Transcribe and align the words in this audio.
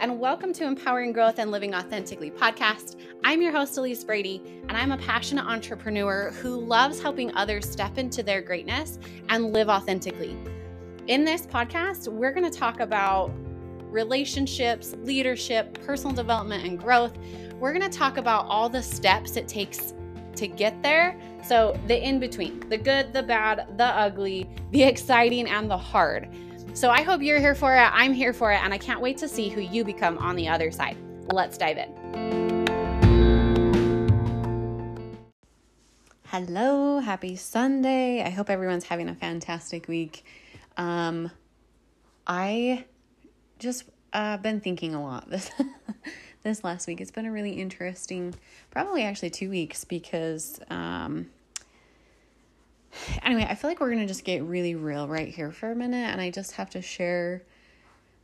and 0.00 0.20
welcome 0.20 0.52
to 0.52 0.64
Empowering 0.64 1.12
Growth 1.12 1.40
and 1.40 1.50
Living 1.50 1.74
Authentically 1.74 2.30
podcast. 2.30 2.94
I'm 3.24 3.42
your 3.42 3.50
host, 3.50 3.76
Elise 3.78 4.04
Brady, 4.04 4.40
and 4.68 4.76
I'm 4.76 4.92
a 4.92 4.96
passionate 4.98 5.44
entrepreneur 5.44 6.30
who 6.40 6.60
loves 6.60 7.00
helping 7.00 7.34
others 7.34 7.68
step 7.68 7.98
into 7.98 8.22
their 8.22 8.40
greatness 8.40 9.00
and 9.28 9.52
live 9.52 9.68
authentically. 9.68 10.38
In 11.08 11.24
this 11.24 11.46
podcast, 11.46 12.06
we're 12.06 12.30
going 12.30 12.48
to 12.48 12.58
talk 12.58 12.78
about 12.78 13.32
relationships, 13.90 14.94
leadership, 15.02 15.84
personal 15.84 16.14
development, 16.14 16.64
and 16.64 16.78
growth. 16.78 17.18
We're 17.58 17.72
going 17.72 17.90
to 17.90 17.98
talk 17.98 18.18
about 18.18 18.46
all 18.46 18.68
the 18.68 18.82
steps 18.82 19.36
it 19.36 19.48
takes 19.48 19.94
to 20.36 20.46
get 20.46 20.80
there. 20.80 21.18
So, 21.42 21.76
the 21.88 22.00
in 22.00 22.20
between, 22.20 22.60
the 22.68 22.78
good, 22.78 23.12
the 23.12 23.24
bad, 23.24 23.66
the 23.76 23.86
ugly, 23.86 24.48
the 24.70 24.82
exciting, 24.84 25.48
and 25.48 25.68
the 25.68 25.78
hard. 25.78 26.28
So 26.74 26.90
I 26.90 27.02
hope 27.02 27.22
you're 27.22 27.40
here 27.40 27.54
for 27.54 27.74
it. 27.74 27.90
I'm 27.92 28.12
here 28.12 28.32
for 28.32 28.52
it. 28.52 28.62
And 28.62 28.72
I 28.72 28.78
can't 28.78 29.00
wait 29.00 29.18
to 29.18 29.28
see 29.28 29.48
who 29.48 29.60
you 29.60 29.84
become 29.84 30.18
on 30.18 30.36
the 30.36 30.48
other 30.48 30.70
side. 30.70 30.96
Let's 31.32 31.58
dive 31.58 31.78
in. 31.78 32.66
Hello, 36.26 36.98
happy 36.98 37.36
Sunday. 37.36 38.22
I 38.22 38.28
hope 38.28 38.50
everyone's 38.50 38.84
having 38.84 39.08
a 39.08 39.14
fantastic 39.14 39.88
week. 39.88 40.24
Um, 40.76 41.30
I 42.26 42.84
just 43.58 43.84
uh, 44.12 44.36
been 44.36 44.60
thinking 44.60 44.94
a 44.94 45.02
lot 45.02 45.28
this 45.30 45.50
this 46.42 46.62
last 46.62 46.86
week. 46.86 47.00
It's 47.00 47.10
been 47.10 47.26
a 47.26 47.32
really 47.32 47.52
interesting, 47.52 48.34
probably 48.70 49.02
actually 49.04 49.30
two 49.30 49.50
weeks 49.50 49.84
because 49.84 50.60
um, 50.70 51.30
anyway, 53.22 53.46
I 53.48 53.54
feel 53.54 53.70
like 53.70 53.80
we're 53.80 53.90
going 53.90 54.00
to 54.00 54.06
just 54.06 54.24
get 54.24 54.42
really 54.42 54.74
real 54.74 55.08
right 55.08 55.28
here 55.28 55.50
for 55.50 55.70
a 55.70 55.74
minute 55.74 55.96
and 55.96 56.20
I 56.20 56.30
just 56.30 56.52
have 56.52 56.70
to 56.70 56.82
share 56.82 57.42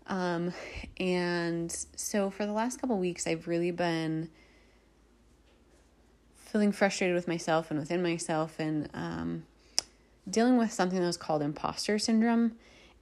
um 0.06 0.52
and 0.98 1.72
so 1.96 2.28
for 2.28 2.44
the 2.44 2.52
last 2.52 2.78
couple 2.78 2.98
weeks 2.98 3.26
I've 3.26 3.48
really 3.48 3.70
been 3.70 4.28
feeling 6.36 6.72
frustrated 6.72 7.14
with 7.14 7.26
myself 7.26 7.70
and 7.70 7.80
within 7.80 8.02
myself 8.02 8.56
and 8.58 8.88
um 8.92 9.44
dealing 10.28 10.56
with 10.56 10.72
something 10.72 11.00
that 11.00 11.06
was 11.06 11.16
called 11.16 11.42
imposter 11.42 11.98
syndrome 11.98 12.52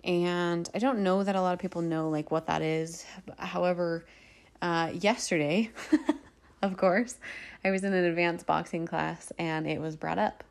and 0.04 0.68
I 0.74 0.78
don't 0.78 1.00
know 1.00 1.24
that 1.24 1.36
a 1.36 1.40
lot 1.40 1.54
of 1.54 1.58
people 1.58 1.82
know 1.82 2.08
like 2.08 2.32
what 2.32 2.46
that 2.46 2.62
is. 2.62 3.04
However, 3.38 4.04
uh 4.60 4.90
yesterday, 4.92 5.70
of 6.62 6.76
course, 6.76 7.18
I 7.64 7.70
was 7.70 7.84
in 7.84 7.92
an 7.92 8.04
advanced 8.04 8.46
boxing 8.46 8.86
class 8.86 9.32
and 9.38 9.66
it 9.66 9.80
was 9.80 9.96
brought 9.96 10.18
up 10.18 10.44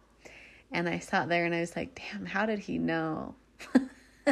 and 0.71 0.87
I 0.87 0.99
sat 0.99 1.29
there 1.29 1.45
and 1.45 1.53
I 1.53 1.59
was 1.59 1.75
like, 1.75 1.99
damn, 2.11 2.25
how 2.25 2.45
did 2.45 2.59
he 2.59 2.77
know? 2.77 3.35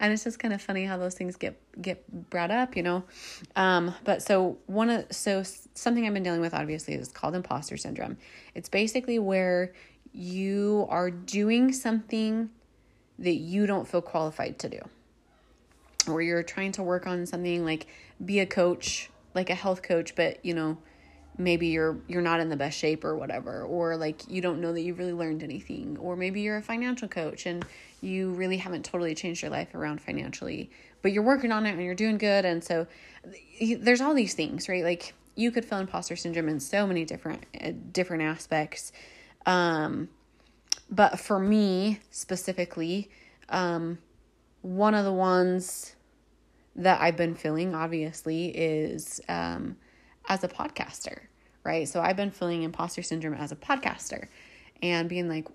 and 0.00 0.12
it's 0.12 0.24
just 0.24 0.38
kind 0.38 0.54
of 0.54 0.60
funny 0.62 0.84
how 0.84 0.96
those 0.96 1.14
things 1.14 1.36
get 1.36 1.60
get 1.80 2.30
brought 2.30 2.50
up, 2.50 2.76
you 2.76 2.82
know. 2.82 3.04
Um, 3.54 3.94
but 4.04 4.22
so 4.22 4.58
one 4.66 4.90
of 4.90 5.06
so 5.10 5.42
something 5.74 6.06
I've 6.06 6.14
been 6.14 6.22
dealing 6.22 6.40
with 6.40 6.54
obviously 6.54 6.94
is 6.94 7.08
called 7.08 7.34
imposter 7.34 7.76
syndrome. 7.76 8.16
It's 8.54 8.68
basically 8.68 9.18
where 9.18 9.72
you 10.12 10.86
are 10.88 11.10
doing 11.10 11.72
something 11.72 12.50
that 13.18 13.34
you 13.34 13.66
don't 13.66 13.86
feel 13.86 14.02
qualified 14.02 14.58
to 14.60 14.68
do. 14.68 14.80
Or 16.08 16.22
you're 16.22 16.42
trying 16.42 16.72
to 16.72 16.82
work 16.82 17.06
on 17.06 17.26
something 17.26 17.64
like 17.64 17.86
be 18.24 18.40
a 18.40 18.46
coach, 18.46 19.10
like 19.34 19.50
a 19.50 19.54
health 19.54 19.82
coach, 19.82 20.14
but 20.16 20.44
you 20.44 20.54
know, 20.54 20.78
maybe 21.38 21.68
you're 21.68 21.98
you're 22.06 22.22
not 22.22 22.40
in 22.40 22.48
the 22.48 22.56
best 22.56 22.78
shape 22.78 23.04
or 23.04 23.16
whatever 23.16 23.62
or 23.62 23.96
like 23.96 24.22
you 24.28 24.42
don't 24.42 24.60
know 24.60 24.72
that 24.72 24.82
you've 24.82 24.98
really 24.98 25.12
learned 25.12 25.42
anything 25.42 25.96
or 25.98 26.16
maybe 26.16 26.40
you're 26.40 26.58
a 26.58 26.62
financial 26.62 27.08
coach 27.08 27.46
and 27.46 27.64
you 28.00 28.30
really 28.32 28.56
haven't 28.58 28.84
totally 28.84 29.14
changed 29.14 29.42
your 29.42 29.50
life 29.50 29.74
around 29.74 30.00
financially 30.00 30.70
but 31.02 31.12
you're 31.12 31.22
working 31.22 31.52
on 31.52 31.66
it 31.66 31.72
and 31.72 31.82
you're 31.82 31.94
doing 31.94 32.18
good. 32.18 32.44
And 32.44 32.62
so 32.62 32.86
there's 33.60 34.00
all 34.00 34.14
these 34.14 34.34
things 34.34 34.68
right? 34.68 34.84
Like 34.84 35.14
you 35.34 35.50
could 35.50 35.64
feel 35.64 35.78
imposter 35.78 36.16
syndrome 36.16 36.48
in 36.48 36.60
so 36.60 36.86
many 36.86 37.04
different 37.04 37.44
uh, 37.60 37.72
different 37.92 38.22
aspects. 38.22 38.92
Um 39.46 40.08
but 40.90 41.20
for 41.20 41.38
me 41.38 42.00
specifically 42.10 43.10
um 43.48 43.98
one 44.62 44.94
of 44.94 45.04
the 45.04 45.12
ones 45.12 45.94
that 46.76 47.00
I've 47.00 47.16
been 47.16 47.34
feeling 47.34 47.74
obviously 47.74 48.48
is 48.48 49.20
um 49.28 49.76
as 50.30 50.44
a 50.44 50.48
podcaster, 50.48 51.18
right? 51.64 51.86
So 51.86 52.00
I've 52.00 52.16
been 52.16 52.30
feeling 52.30 52.62
imposter 52.62 53.02
syndrome 53.02 53.34
as 53.34 53.52
a 53.52 53.56
podcaster 53.56 54.28
and 54.80 55.08
being 55.08 55.28
like, 55.28 55.48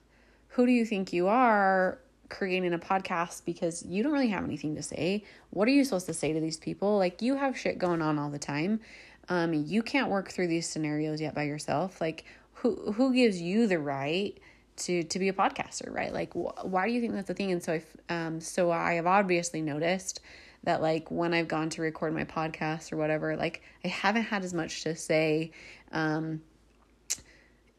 who 0.48 0.66
do 0.66 0.72
you 0.72 0.84
think 0.84 1.12
you 1.12 1.28
are 1.28 1.98
creating 2.30 2.72
a 2.72 2.78
podcast 2.78 3.44
because 3.44 3.84
you 3.84 4.02
don't 4.02 4.12
really 4.12 4.30
have 4.30 4.42
anything 4.42 4.74
to 4.74 4.82
say? 4.82 5.22
What 5.50 5.68
are 5.68 5.70
you 5.70 5.84
supposed 5.84 6.06
to 6.06 6.14
say 6.14 6.32
to 6.32 6.40
these 6.40 6.56
people? 6.56 6.96
Like, 6.96 7.20
you 7.22 7.36
have 7.36 7.56
shit 7.56 7.78
going 7.78 8.00
on 8.02 8.18
all 8.18 8.30
the 8.30 8.38
time. 8.38 8.80
Um, 9.28 9.52
you 9.52 9.82
can't 9.82 10.10
work 10.10 10.30
through 10.30 10.48
these 10.48 10.66
scenarios 10.66 11.20
yet 11.20 11.34
by 11.34 11.44
yourself. 11.44 12.00
Like, 12.00 12.24
who 12.54 12.92
who 12.92 13.12
gives 13.12 13.40
you 13.40 13.66
the 13.66 13.78
right 13.78 14.36
to 14.76 15.02
to 15.02 15.18
be 15.18 15.28
a 15.28 15.32
podcaster, 15.32 15.92
right? 15.94 16.12
Like, 16.12 16.32
wh- 16.32 16.64
why 16.64 16.86
do 16.86 16.92
you 16.92 17.00
think 17.00 17.12
that's 17.14 17.30
a 17.30 17.34
thing? 17.34 17.52
And 17.52 17.62
so 17.62 17.74
I 18.08 18.14
um 18.14 18.40
so 18.40 18.70
I 18.70 18.94
have 18.94 19.06
obviously 19.06 19.62
noticed 19.62 20.20
that 20.64 20.80
like 20.80 21.10
when 21.10 21.34
I've 21.34 21.48
gone 21.48 21.70
to 21.70 21.82
record 21.82 22.14
my 22.14 22.24
podcast 22.24 22.92
or 22.92 22.96
whatever, 22.96 23.36
like 23.36 23.62
I 23.84 23.88
haven't 23.88 24.24
had 24.24 24.44
as 24.44 24.54
much 24.54 24.82
to 24.84 24.94
say 24.94 25.52
um 25.92 26.42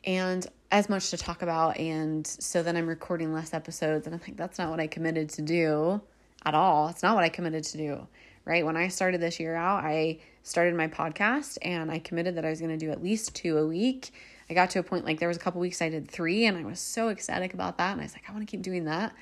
and 0.05 0.45
as 0.71 0.89
much 0.89 1.11
to 1.11 1.17
talk 1.17 1.41
about 1.41 1.77
and 1.77 2.25
so 2.25 2.63
then 2.63 2.75
I'm 2.75 2.87
recording 2.87 3.33
less 3.33 3.53
episodes 3.53 4.05
and 4.05 4.15
I'm 4.15 4.21
like 4.21 4.35
that's 4.35 4.57
not 4.57 4.69
what 4.69 4.79
I 4.79 4.87
committed 4.87 5.29
to 5.29 5.41
do 5.41 6.01
at 6.45 6.55
all. 6.55 6.89
It's 6.89 7.03
not 7.03 7.15
what 7.15 7.23
I 7.23 7.29
committed 7.29 7.63
to 7.65 7.77
do. 7.77 8.07
Right? 8.45 8.65
When 8.65 8.75
I 8.75 8.89
started 8.89 9.21
this 9.21 9.39
year 9.39 9.55
out, 9.55 9.85
I 9.85 10.19
started 10.41 10.75
my 10.75 10.89
podcast 10.89 11.57
and 11.61 11.89
I 11.89 11.99
committed 11.99 12.35
that 12.35 12.43
I 12.43 12.49
was 12.49 12.59
going 12.59 12.77
to 12.77 12.85
do 12.85 12.91
at 12.91 13.01
least 13.01 13.33
2 13.35 13.57
a 13.57 13.65
week. 13.65 14.11
I 14.49 14.53
got 14.53 14.71
to 14.71 14.79
a 14.79 14.83
point 14.83 15.05
like 15.05 15.19
there 15.19 15.29
was 15.29 15.37
a 15.37 15.39
couple 15.39 15.61
weeks 15.61 15.81
I 15.81 15.87
did 15.87 16.11
3 16.11 16.45
and 16.47 16.57
I 16.57 16.63
was 16.65 16.81
so 16.81 17.07
ecstatic 17.07 17.53
about 17.53 17.77
that 17.77 17.93
and 17.93 18.01
I 18.01 18.03
was 18.03 18.13
like 18.13 18.25
I 18.27 18.33
want 18.33 18.45
to 18.45 18.51
keep 18.51 18.61
doing 18.61 18.83
that. 18.85 19.13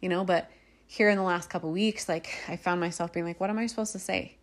You 0.00 0.08
know, 0.08 0.24
but 0.24 0.50
here 0.90 1.08
in 1.08 1.16
the 1.16 1.22
last 1.22 1.48
couple 1.48 1.70
weeks, 1.70 2.08
like 2.08 2.28
I 2.48 2.56
found 2.56 2.80
myself 2.80 3.12
being 3.12 3.24
like, 3.24 3.38
what 3.38 3.48
am 3.48 3.60
I 3.60 3.68
supposed 3.68 3.92
to 3.92 4.00
say? 4.00 4.36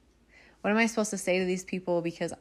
What 0.62 0.70
am 0.70 0.78
I 0.78 0.86
supposed 0.86 1.10
to 1.10 1.18
say 1.18 1.40
to 1.40 1.46
these 1.46 1.66
people? 1.66 2.02
Because 2.02 2.32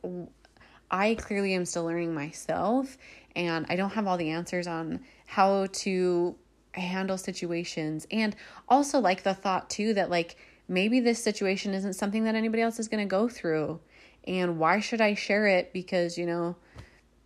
I 0.88 1.16
clearly 1.16 1.54
am 1.54 1.64
still 1.64 1.86
learning 1.86 2.14
myself 2.14 2.96
and 3.34 3.66
I 3.68 3.74
don't 3.74 3.90
have 3.90 4.06
all 4.06 4.16
the 4.16 4.30
answers 4.30 4.68
on 4.68 5.00
how 5.26 5.66
to 5.66 6.36
handle 6.70 7.18
situations. 7.18 8.06
And 8.12 8.36
also, 8.68 9.00
like, 9.00 9.24
the 9.24 9.34
thought 9.34 9.68
too 9.68 9.92
that, 9.94 10.08
like, 10.08 10.36
maybe 10.68 11.00
this 11.00 11.20
situation 11.20 11.74
isn't 11.74 11.94
something 11.94 12.22
that 12.24 12.36
anybody 12.36 12.62
else 12.62 12.78
is 12.78 12.86
going 12.86 13.02
to 13.04 13.10
go 13.10 13.28
through. 13.28 13.80
And 14.24 14.56
why 14.56 14.78
should 14.78 15.00
I 15.00 15.14
share 15.14 15.48
it? 15.48 15.72
Because, 15.72 16.16
you 16.16 16.26
know, 16.26 16.54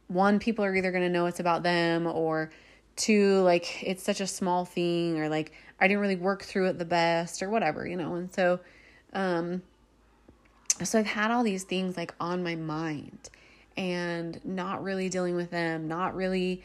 one, 0.06 0.38
people 0.38 0.64
are 0.64 0.74
either 0.74 0.92
going 0.92 1.04
to 1.04 1.10
know 1.10 1.26
it's 1.26 1.40
about 1.40 1.62
them 1.62 2.06
or 2.06 2.50
two, 2.96 3.42
like, 3.42 3.82
it's 3.82 4.02
such 4.02 4.22
a 4.22 4.26
small 4.26 4.64
thing 4.64 5.20
or 5.20 5.28
like, 5.28 5.52
I 5.80 5.88
didn't 5.88 6.00
really 6.00 6.16
work 6.16 6.42
through 6.42 6.66
it 6.66 6.78
the 6.78 6.84
best 6.84 7.42
or 7.42 7.50
whatever, 7.50 7.86
you 7.86 7.96
know. 7.96 8.14
And 8.14 8.32
so 8.32 8.60
um 9.12 9.62
so 10.82 10.98
I've 10.98 11.06
had 11.06 11.30
all 11.30 11.42
these 11.42 11.64
things 11.64 11.96
like 11.96 12.14
on 12.20 12.42
my 12.42 12.54
mind 12.54 13.30
and 13.76 14.40
not 14.44 14.82
really 14.82 15.08
dealing 15.08 15.36
with 15.36 15.50
them, 15.50 15.88
not 15.88 16.14
really 16.14 16.62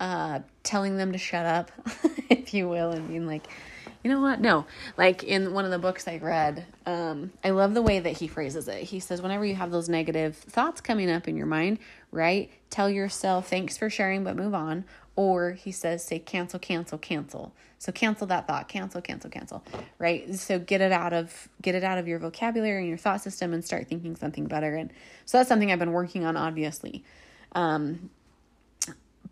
uh 0.00 0.40
telling 0.62 0.96
them 0.96 1.12
to 1.12 1.18
shut 1.18 1.46
up, 1.46 1.72
if 2.30 2.54
you 2.54 2.68
will, 2.68 2.90
and 2.90 3.08
being 3.08 3.26
like, 3.26 3.48
you 4.02 4.10
know 4.10 4.20
what? 4.20 4.40
No. 4.40 4.64
Like 4.96 5.24
in 5.24 5.52
one 5.52 5.64
of 5.64 5.70
the 5.70 5.78
books 5.78 6.06
I 6.06 6.18
read, 6.18 6.64
um, 6.86 7.32
I 7.42 7.50
love 7.50 7.74
the 7.74 7.82
way 7.82 7.98
that 7.98 8.18
he 8.18 8.28
phrases 8.28 8.68
it. 8.68 8.84
He 8.84 9.00
says, 9.00 9.20
whenever 9.20 9.44
you 9.44 9.54
have 9.54 9.70
those 9.70 9.88
negative 9.88 10.36
thoughts 10.36 10.80
coming 10.80 11.10
up 11.10 11.26
in 11.26 11.36
your 11.36 11.46
mind, 11.46 11.78
right? 12.12 12.50
Tell 12.70 12.88
yourself, 12.88 13.48
thanks 13.48 13.76
for 13.76 13.90
sharing, 13.90 14.24
but 14.24 14.36
move 14.36 14.54
on. 14.54 14.84
Or 15.18 15.50
he 15.50 15.72
says, 15.72 16.04
say 16.04 16.20
cancel, 16.20 16.60
cancel, 16.60 16.96
cancel. 16.96 17.52
So 17.80 17.90
cancel 17.90 18.28
that 18.28 18.46
thought, 18.46 18.68
cancel, 18.68 19.00
cancel, 19.00 19.28
cancel. 19.28 19.64
Right? 19.98 20.32
So 20.36 20.60
get 20.60 20.80
it 20.80 20.92
out 20.92 21.12
of 21.12 21.48
get 21.60 21.74
it 21.74 21.82
out 21.82 21.98
of 21.98 22.06
your 22.06 22.20
vocabulary 22.20 22.82
and 22.82 22.88
your 22.88 22.98
thought 22.98 23.20
system 23.20 23.52
and 23.52 23.64
start 23.64 23.88
thinking 23.88 24.14
something 24.14 24.46
better. 24.46 24.76
And 24.76 24.92
so 25.24 25.38
that's 25.38 25.48
something 25.48 25.72
I've 25.72 25.80
been 25.80 25.90
working 25.90 26.24
on, 26.24 26.36
obviously. 26.36 27.02
Um, 27.50 28.10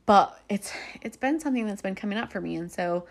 but 0.06 0.36
it's 0.48 0.72
it's 1.02 1.16
been 1.16 1.38
something 1.38 1.68
that's 1.68 1.82
been 1.82 1.94
coming 1.94 2.18
up 2.18 2.32
for 2.32 2.40
me. 2.40 2.56
And 2.56 2.72
so 2.72 3.06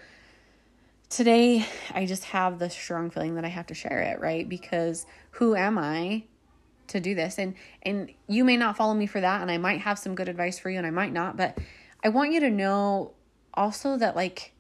today 1.10 1.66
I 1.94 2.06
just 2.06 2.26
have 2.26 2.60
the 2.60 2.70
strong 2.70 3.10
feeling 3.10 3.36
that 3.36 3.46
I 3.46 3.50
have 3.50 3.68
to 3.68 3.74
share 3.74 4.02
it, 4.02 4.20
right? 4.20 4.50
Because 4.50 5.06
who 5.32 5.56
am 5.56 5.78
I 5.78 6.24
to 6.88 7.00
do 7.00 7.16
this? 7.16 7.40
And 7.40 7.56
and 7.84 8.12
you 8.28 8.44
may 8.44 8.58
not 8.58 8.76
follow 8.76 8.94
me 8.94 9.08
for 9.08 9.22
that 9.22 9.42
and 9.42 9.50
I 9.50 9.60
might 9.60 9.80
have 9.80 9.98
some 9.98 10.14
good 10.14 10.28
advice 10.28 10.60
for 10.60 10.70
you 10.70 10.78
and 10.78 10.86
I 10.86 10.92
might 10.92 11.14
not, 11.14 11.38
but 11.38 11.58
I 12.06 12.10
want 12.10 12.32
you 12.34 12.40
to 12.42 12.52
know 12.52 13.14
also 13.56 13.98
that 13.98 14.16
like 14.16 14.54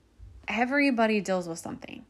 everybody 0.47 1.21
deals 1.21 1.47
with 1.47 1.59
something. 1.59 2.03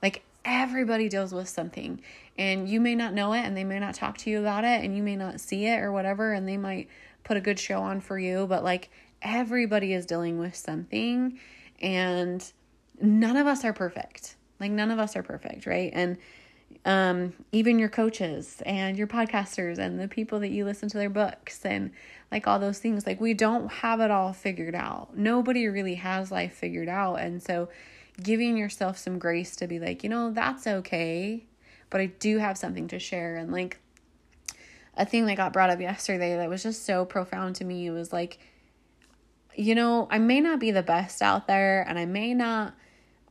Like 0.00 0.22
everybody 0.44 1.08
deals 1.08 1.32
with 1.32 1.48
something. 1.48 2.00
And 2.38 2.68
you 2.68 2.80
may 2.80 2.94
not 2.94 3.12
know 3.12 3.32
it 3.32 3.40
and 3.40 3.56
they 3.56 3.64
may 3.64 3.80
not 3.80 3.96
talk 3.96 4.18
to 4.18 4.30
you 4.30 4.38
about 4.38 4.62
it 4.62 4.84
and 4.84 4.96
you 4.96 5.02
may 5.02 5.16
not 5.16 5.40
see 5.40 5.66
it 5.66 5.80
or 5.80 5.90
whatever 5.90 6.32
and 6.32 6.46
they 6.46 6.56
might 6.56 6.88
put 7.24 7.36
a 7.36 7.40
good 7.40 7.58
show 7.58 7.80
on 7.80 8.00
for 8.00 8.20
you, 8.20 8.46
but 8.46 8.62
like 8.62 8.88
everybody 9.20 9.94
is 9.94 10.06
dealing 10.06 10.38
with 10.38 10.54
something 10.54 11.40
and 11.82 12.52
none 13.00 13.36
of 13.36 13.48
us 13.48 13.64
are 13.64 13.72
perfect. 13.72 14.36
Like 14.60 14.70
none 14.70 14.92
of 14.92 15.00
us 15.00 15.16
are 15.16 15.24
perfect, 15.24 15.66
right? 15.66 15.90
And 15.92 16.18
um, 16.84 17.32
even 17.52 17.78
your 17.78 17.88
coaches 17.88 18.62
and 18.64 18.96
your 18.96 19.06
podcasters 19.06 19.78
and 19.78 20.00
the 20.00 20.08
people 20.08 20.40
that 20.40 20.50
you 20.50 20.64
listen 20.64 20.88
to 20.88 20.98
their 20.98 21.10
books 21.10 21.64
and 21.64 21.90
like 22.30 22.46
all 22.46 22.58
those 22.58 22.78
things. 22.78 23.06
Like, 23.06 23.20
we 23.20 23.34
don't 23.34 23.70
have 23.70 24.00
it 24.00 24.10
all 24.10 24.32
figured 24.32 24.74
out. 24.74 25.16
Nobody 25.16 25.66
really 25.66 25.96
has 25.96 26.30
life 26.30 26.54
figured 26.54 26.88
out. 26.88 27.16
And 27.16 27.42
so, 27.42 27.68
giving 28.22 28.56
yourself 28.56 28.98
some 28.98 29.18
grace 29.18 29.54
to 29.56 29.66
be 29.66 29.78
like, 29.78 30.02
you 30.02 30.08
know, 30.08 30.30
that's 30.32 30.66
okay, 30.66 31.44
but 31.88 32.00
I 32.00 32.06
do 32.06 32.38
have 32.38 32.58
something 32.58 32.88
to 32.88 32.98
share. 32.98 33.36
And 33.36 33.52
like, 33.52 33.78
a 34.98 35.06
thing 35.06 35.26
that 35.26 35.36
got 35.36 35.52
brought 35.52 35.70
up 35.70 35.80
yesterday 35.80 36.36
that 36.36 36.50
was 36.50 36.64
just 36.64 36.84
so 36.84 37.04
profound 37.04 37.54
to 37.56 37.64
me 37.64 37.88
was 37.90 38.12
like, 38.12 38.38
you 39.54 39.74
know, 39.74 40.08
I 40.10 40.18
may 40.18 40.40
not 40.40 40.58
be 40.58 40.72
the 40.72 40.82
best 40.82 41.22
out 41.22 41.46
there 41.46 41.84
and 41.88 41.98
I 41.98 42.04
may 42.04 42.34
not 42.34 42.74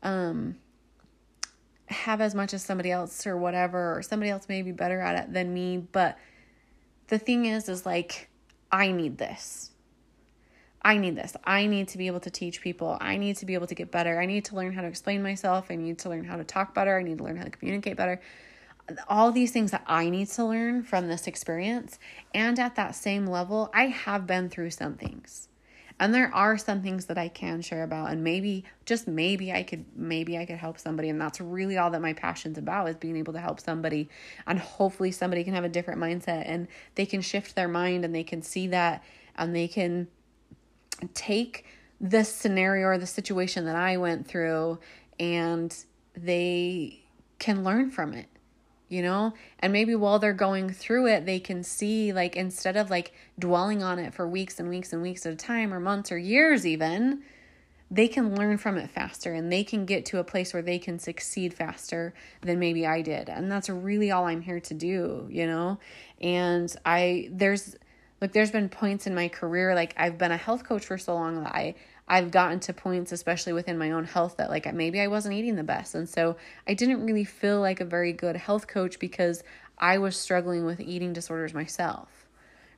um 0.04 0.56
have 1.88 2.22
as 2.22 2.36
much 2.36 2.54
as 2.54 2.64
somebody 2.64 2.92
else 2.92 3.26
or 3.26 3.38
whatever 3.38 3.98
or 3.98 4.02
somebody 4.02 4.30
else 4.30 4.48
may 4.50 4.62
be 4.62 4.72
better 4.72 5.00
at 5.00 5.24
it 5.24 5.34
than 5.34 5.54
me, 5.54 5.78
but 5.78 6.18
the 7.08 7.18
thing 7.18 7.46
is 7.46 7.70
is 7.70 7.86
like 7.86 8.30
I 8.72 8.92
need 8.92 9.18
this. 9.18 9.72
I 10.82 10.98
need 10.98 11.16
this. 11.16 11.36
I 11.44 11.68
need 11.68 11.90
to 11.90 11.98
be 11.98 12.08
able 12.08 12.20
to 12.22 12.30
teach 12.30 12.62
people. 12.62 12.98
I 13.02 13.18
need 13.18 13.38
to 13.38 13.46
be 13.46 13.56
able 13.56 13.68
to 13.68 13.76
get 13.76 13.92
better. 13.92 14.20
I 14.20 14.26
need 14.26 14.46
to 14.46 14.56
learn 14.56 14.74
how 14.74 14.82
to 14.82 14.88
explain 14.88 15.22
myself. 15.24 15.68
I 15.70 15.76
need 15.76 16.00
to 16.00 16.10
learn 16.10 16.24
how 16.24 16.38
to 16.38 16.44
talk 16.44 16.74
better. 16.74 16.98
I 16.98 17.04
need 17.04 17.18
to 17.18 17.24
learn 17.24 17.36
how 17.36 17.44
to 17.44 17.50
communicate 17.50 17.98
better. 17.98 18.22
All 19.10 19.32
these 19.32 19.52
things 19.52 19.72
that 19.72 19.84
I 19.86 20.10
need 20.10 20.30
to 20.30 20.46
learn 20.46 20.84
from 20.84 21.08
this 21.08 21.28
experience. 21.28 22.00
And 22.34 22.58
at 22.58 22.76
that 22.76 22.96
same 22.96 23.28
level, 23.28 23.70
I 23.74 23.88
have 23.88 24.26
been 24.28 24.50
through 24.50 24.70
some 24.72 24.96
things. 24.96 25.50
And 26.00 26.14
there 26.14 26.34
are 26.34 26.58
some 26.58 26.84
things 26.84 27.08
that 27.08 27.18
I 27.18 27.28
can 27.28 27.62
share 27.62 27.84
about 27.84 28.12
and 28.12 28.24
maybe 28.24 28.66
just 28.86 29.08
maybe 29.08 29.52
I 29.52 29.64
could 29.64 29.86
maybe 29.96 30.38
I 30.38 30.46
could 30.46 30.58
help 30.58 30.78
somebody 30.78 31.10
and 31.10 31.20
that's 31.20 31.42
really 31.42 31.78
all 31.78 31.90
that 31.92 32.02
my 32.02 32.14
passion's 32.14 32.58
about 32.58 32.88
is 32.90 32.96
being 32.96 33.18
able 33.18 33.34
to 33.34 33.40
help 33.40 33.60
somebody 33.60 34.10
and 34.46 34.60
hopefully 34.60 35.12
somebody 35.12 35.44
can 35.44 35.56
have 35.56 35.64
a 35.64 35.70
different 35.70 36.00
mindset 36.00 36.44
and 36.46 36.68
they 36.96 37.06
can 37.06 37.22
shift 37.22 37.56
their 37.56 37.68
mind 37.68 38.06
and 38.06 38.14
they 38.14 38.24
can 38.24 38.44
see 38.44 38.68
that 38.68 39.04
and 39.36 39.56
they 39.56 39.68
can 39.68 40.08
take 41.16 41.66
this 42.00 42.32
scenario 42.32 42.88
or 42.88 42.98
the 43.00 43.08
situation 43.08 43.66
that 43.66 43.76
I 43.76 43.98
went 43.98 44.28
through 44.28 44.80
and 45.20 45.76
they 46.16 47.04
can 47.40 47.64
learn 47.64 47.90
from 47.90 48.14
it 48.14 48.28
you 48.90 49.02
know? 49.02 49.34
And 49.60 49.74
maybe 49.74 49.96
while 49.96 50.20
they're 50.20 50.34
going 50.34 50.70
through 50.70 51.08
it 51.08 51.26
they 51.26 51.40
can 51.40 51.64
see 51.64 52.14
like 52.14 52.36
instead 52.36 52.78
of 52.78 52.90
like 52.90 53.14
dwelling 53.40 53.84
on 53.84 54.00
it 54.00 54.14
for 54.14 54.28
weeks 54.28 54.60
and 54.60 54.70
weeks 54.70 54.94
and 54.94 55.02
weeks 55.02 55.26
at 55.26 55.34
a 55.34 55.36
time 55.36 55.74
or 55.74 55.80
months 55.80 56.12
or 56.12 56.18
years 56.18 56.66
even 56.66 57.22
they 57.90 58.08
can 58.08 58.36
learn 58.36 58.58
from 58.58 58.78
it 58.78 58.90
faster 58.90 59.34
and 59.34 59.52
they 59.52 59.64
can 59.64 59.86
get 59.86 60.06
to 60.06 60.20
a 60.20 60.24
place 60.24 60.54
where 60.54 60.62
they 60.62 60.78
can 60.78 61.00
succeed 61.00 61.54
faster 61.54 62.14
than 62.42 62.60
maybe 62.60 62.86
I 62.86 63.02
did. 63.02 63.30
And 63.30 63.50
that's 63.50 63.70
really 63.70 64.12
all 64.12 64.28
I'm 64.28 64.42
here 64.42 64.60
to 64.60 64.74
do 64.74 65.28
you 65.30 65.48
know? 65.48 65.80
And 66.22 66.74
I 66.86 67.30
there's 67.32 67.76
like 68.20 68.34
there's 68.34 68.52
been 68.52 68.70
points 68.70 69.08
in 69.08 69.16
my 69.16 69.28
career 69.28 69.76
like 69.76 69.94
I've 69.98 70.18
been 70.18 70.32
a 70.32 70.38
health 70.38 70.64
coach 70.64 70.86
for 70.86 70.98
so 70.98 71.14
long 71.14 71.44
that 71.44 71.54
I 71.54 71.76
I've 72.08 72.32
gotten 72.32 72.60
to 72.62 72.74
points 72.74 73.12
especially 73.12 73.54
within 73.54 73.78
my 73.78 73.92
own 73.92 74.06
health 74.06 74.38
that 74.38 74.50
like 74.50 74.72
maybe 74.74 75.00
I 75.00 75.08
wasn't 75.08 75.36
eating 75.36 75.56
the 75.56 75.64
best. 75.64 75.96
And 75.96 76.08
so 76.08 76.38
I 76.68 76.74
didn't 76.74 77.06
really 77.06 77.26
feel 77.26 77.60
like 77.60 77.82
a 77.82 77.86
very 77.86 78.14
good 78.14 78.36
health 78.36 78.68
coach 78.68 79.00
because 79.00 79.44
I 79.78 79.98
was 79.98 80.16
struggling 80.16 80.66
with 80.66 80.80
eating 80.80 81.14
disorders 81.14 81.54
myself 81.54 82.28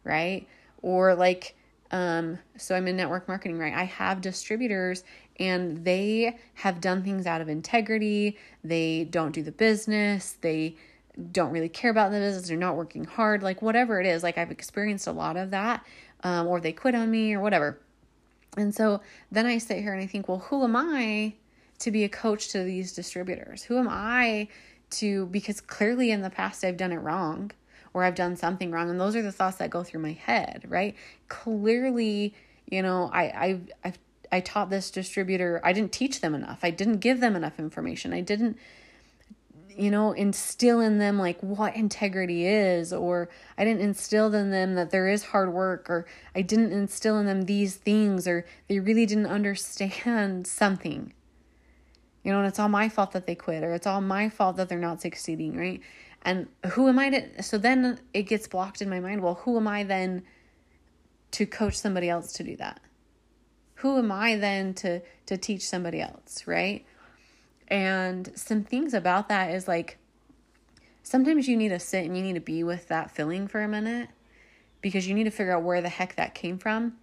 right? 0.03 0.47
Or 0.81 1.15
like 1.15 1.55
um 1.91 2.39
so 2.57 2.75
I'm 2.75 2.87
in 2.87 2.95
network 2.95 3.27
marketing 3.27 3.57
right? 3.57 3.73
I 3.73 3.83
have 3.83 4.21
distributors 4.21 5.03
and 5.39 5.83
they 5.85 6.37
have 6.55 6.81
done 6.81 7.03
things 7.03 7.25
out 7.25 7.41
of 7.41 7.49
integrity. 7.49 8.37
They 8.63 9.05
don't 9.05 9.31
do 9.31 9.41
the 9.41 9.51
business. 9.51 10.37
They 10.41 10.75
don't 11.31 11.51
really 11.51 11.69
care 11.69 11.91
about 11.91 12.11
the 12.11 12.19
business, 12.19 12.47
they're 12.47 12.57
not 12.57 12.77
working 12.77 13.03
hard, 13.03 13.43
like 13.43 13.61
whatever 13.61 13.99
it 13.99 14.05
is. 14.05 14.23
Like 14.23 14.37
I've 14.37 14.51
experienced 14.51 15.05
a 15.07 15.11
lot 15.11 15.35
of 15.35 15.51
that, 15.51 15.85
um, 16.23 16.47
or 16.47 16.61
they 16.61 16.71
quit 16.71 16.95
on 16.95 17.11
me 17.11 17.33
or 17.33 17.41
whatever. 17.41 17.77
And 18.57 18.74
so 18.74 19.01
then 19.31 19.46
I 19.46 19.57
sit 19.57 19.80
here 19.80 19.94
and 19.94 20.01
I 20.01 20.07
think, 20.07 20.28
well, 20.28 20.40
who 20.40 20.63
am 20.63 20.75
I 20.75 21.34
to 21.80 21.92
be 21.92 22.04
a 22.04 22.10
coach 22.10 22.50
to 22.50 22.63
these 22.63 22.94
distributors? 22.94 23.63
Who 23.63 23.78
am 23.78 23.88
I 23.90 24.48
to, 24.92 25.28
because 25.28 25.62
clearly 25.62 26.12
in 26.12 26.22
the 26.22 26.30
past 26.30 26.63
I've 26.63 26.78
done 26.78 26.92
it 26.92 26.98
wrong 26.98 27.51
or 27.94 28.04
I've 28.04 28.16
done 28.16 28.36
something 28.36 28.72
wrong. 28.72 28.90
And 28.90 29.00
those 29.00 29.16
are 29.16 29.22
the 29.22 29.31
thoughts 29.31 29.57
that 29.57 29.69
go 29.69 29.84
through 29.84 30.01
my 30.01 30.13
head, 30.13 30.66
right? 30.68 30.96
Clearly, 31.28 32.34
you 32.69 32.81
know, 32.81 33.10
I, 33.13 33.46
I've, 33.46 33.72
I've, 33.84 34.00
I 34.31 34.40
taught 34.42 34.69
this 34.69 34.92
distributor, 34.92 35.60
I 35.63 35.74
didn't 35.74 35.92
teach 35.92 36.22
them 36.22 36.36
enough. 36.36 36.60
I 36.62 36.69
didn't 36.69 37.00
give 37.00 37.19
them 37.19 37.36
enough 37.36 37.57
information. 37.57 38.13
I 38.13 38.22
didn't 38.22 38.57
you 39.79 39.89
know, 39.89 40.11
instill 40.11 40.81
in 40.81 40.97
them 40.97 41.17
like 41.17 41.39
what 41.39 41.75
integrity 41.75 42.45
is, 42.45 42.91
or 42.91 43.29
I 43.57 43.63
didn't 43.63 43.81
instill 43.81 44.33
in 44.35 44.51
them 44.51 44.75
that 44.75 44.91
there 44.91 45.07
is 45.07 45.23
hard 45.23 45.53
work, 45.53 45.89
or 45.89 46.05
I 46.35 46.41
didn't 46.41 46.73
instill 46.73 47.17
in 47.17 47.25
them 47.25 47.43
these 47.43 47.75
things, 47.75 48.27
or 48.27 48.45
they 48.67 48.79
really 48.79 49.05
didn't 49.05 49.27
understand 49.27 50.45
something. 50.47 51.13
You 52.23 52.33
know, 52.33 52.39
and 52.39 52.47
it's 52.47 52.59
all 52.59 52.67
my 52.67 52.89
fault 52.89 53.13
that 53.13 53.25
they 53.25 53.35
quit, 53.35 53.63
or 53.63 53.73
it's 53.73 53.87
all 53.87 54.01
my 54.01 54.27
fault 54.27 54.57
that 54.57 54.67
they're 54.67 54.79
not 54.79 55.01
succeeding, 55.01 55.55
right? 55.55 55.81
And 56.23 56.47
who 56.71 56.89
am 56.89 56.99
I 56.99 57.09
to? 57.11 57.43
So 57.43 57.57
then 57.57 57.99
it 58.13 58.23
gets 58.23 58.47
blocked 58.49 58.81
in 58.81 58.89
my 58.89 58.99
mind. 58.99 59.21
Well, 59.21 59.35
who 59.35 59.55
am 59.55 59.67
I 59.67 59.83
then 59.83 60.23
to 61.31 61.45
coach 61.45 61.77
somebody 61.77 62.09
else 62.09 62.33
to 62.33 62.43
do 62.43 62.57
that? 62.57 62.81
Who 63.75 63.97
am 63.97 64.11
I 64.11 64.35
then 64.35 64.73
to 64.75 65.01
to 65.27 65.37
teach 65.37 65.65
somebody 65.65 66.01
else, 66.01 66.45
right? 66.45 66.85
And 67.69 68.31
some 68.36 68.63
things 68.63 68.94
about 68.94 69.30
that 69.30 69.51
is 69.51 69.68
like 69.68 69.98
sometimes 71.04 71.48
you 71.48 71.56
need 71.56 71.69
to 71.69 71.80
sit 71.80 72.06
and 72.06 72.16
you 72.18 72.24
need 72.24 72.33
to 72.33 72.39
be 72.39 72.63
with 72.63 72.88
that 72.88 73.12
feeling 73.12 73.48
for 73.48 73.62
a 73.62 73.68
minute 73.68 74.10
because 74.81 75.07
you 75.07 75.13
need 75.13 75.25
to 75.25 75.31
figure 75.31 75.56
out 75.56 75.63
where 75.63 75.81
the 75.81 75.89
heck 75.89 76.16
that 76.16 76.33
came 76.33 76.57
from. 76.57 76.94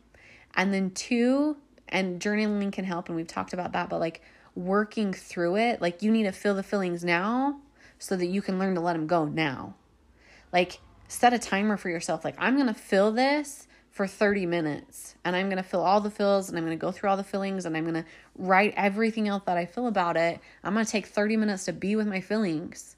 And 0.55 0.73
then, 0.73 0.91
two, 0.91 1.57
and 1.89 2.21
journaling 2.21 2.73
can 2.73 2.85
help, 2.85 3.09
and 3.09 3.17
we've 3.17 3.27
talked 3.27 3.53
about 3.53 3.73
that, 3.73 3.89
but 3.89 4.01
like 4.01 4.23
working 4.55 5.13
through 5.13 5.57
it, 5.57 5.83
like 5.83 6.03
you 6.03 6.11
need 6.11 6.25
to 6.25 6.33
feel 6.33 6.55
the 6.55 6.63
feelings 6.63 7.05
now 7.05 7.61
so 7.99 8.17
that 8.17 8.27
you 8.27 8.43
can 8.43 8.59
learn 8.59 8.75
to 8.75 8.81
let 8.81 8.95
them 8.95 9.07
go 9.07 9.25
now. 9.25 9.75
Like, 10.53 10.81
set 11.09 11.33
a 11.33 11.39
timer 11.39 11.77
for 11.77 11.91
yourself. 11.91 12.25
Like, 12.25 12.35
I'm 12.39 12.57
going 12.57 12.67
to 12.67 12.75
feel 12.75 13.13
this 13.13 13.67
for 13.97 14.07
30 14.07 14.45
minutes 14.45 15.15
and 15.25 15.35
I'm 15.35 15.47
going 15.47 15.57
to 15.57 15.63
fill 15.63 15.81
all 15.81 16.03
the 16.03 16.11
fills 16.11 16.51
and 16.51 16.59
I'm 16.59 16.67
going 16.67 16.77
to 16.77 16.81
go 16.81 16.93
through 16.93 17.09
all 17.09 17.17
the 17.17 17.25
fillings 17.25 17.65
and 17.65 17.75
I'm 17.75 17.85
going 17.85 17.95
to 17.95 18.05
write 18.37 18.75
everything 18.77 19.27
else 19.27 19.45
that 19.47 19.57
I 19.57 19.65
feel 19.65 19.87
about 19.87 20.19
it. 20.19 20.39
I'm 20.63 20.75
going 20.75 20.85
to 20.85 20.93
take 20.93 21.07
30 21.07 21.39
minutes 21.39 21.65
to 21.65 21.73
be 21.73 21.97
with 21.97 22.07
my 22.07 22.21
feelings 22.21 22.97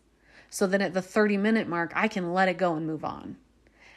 so 0.50 0.66
that 0.66 0.82
at 0.82 0.94
the 0.94 1.00
30 1.00 1.36
minute 1.36 1.68
mark, 1.68 1.92
I 1.94 2.08
can 2.08 2.34
let 2.34 2.48
it 2.48 2.58
go 2.58 2.74
and 2.74 2.84
move 2.84 3.04
on. 3.04 3.36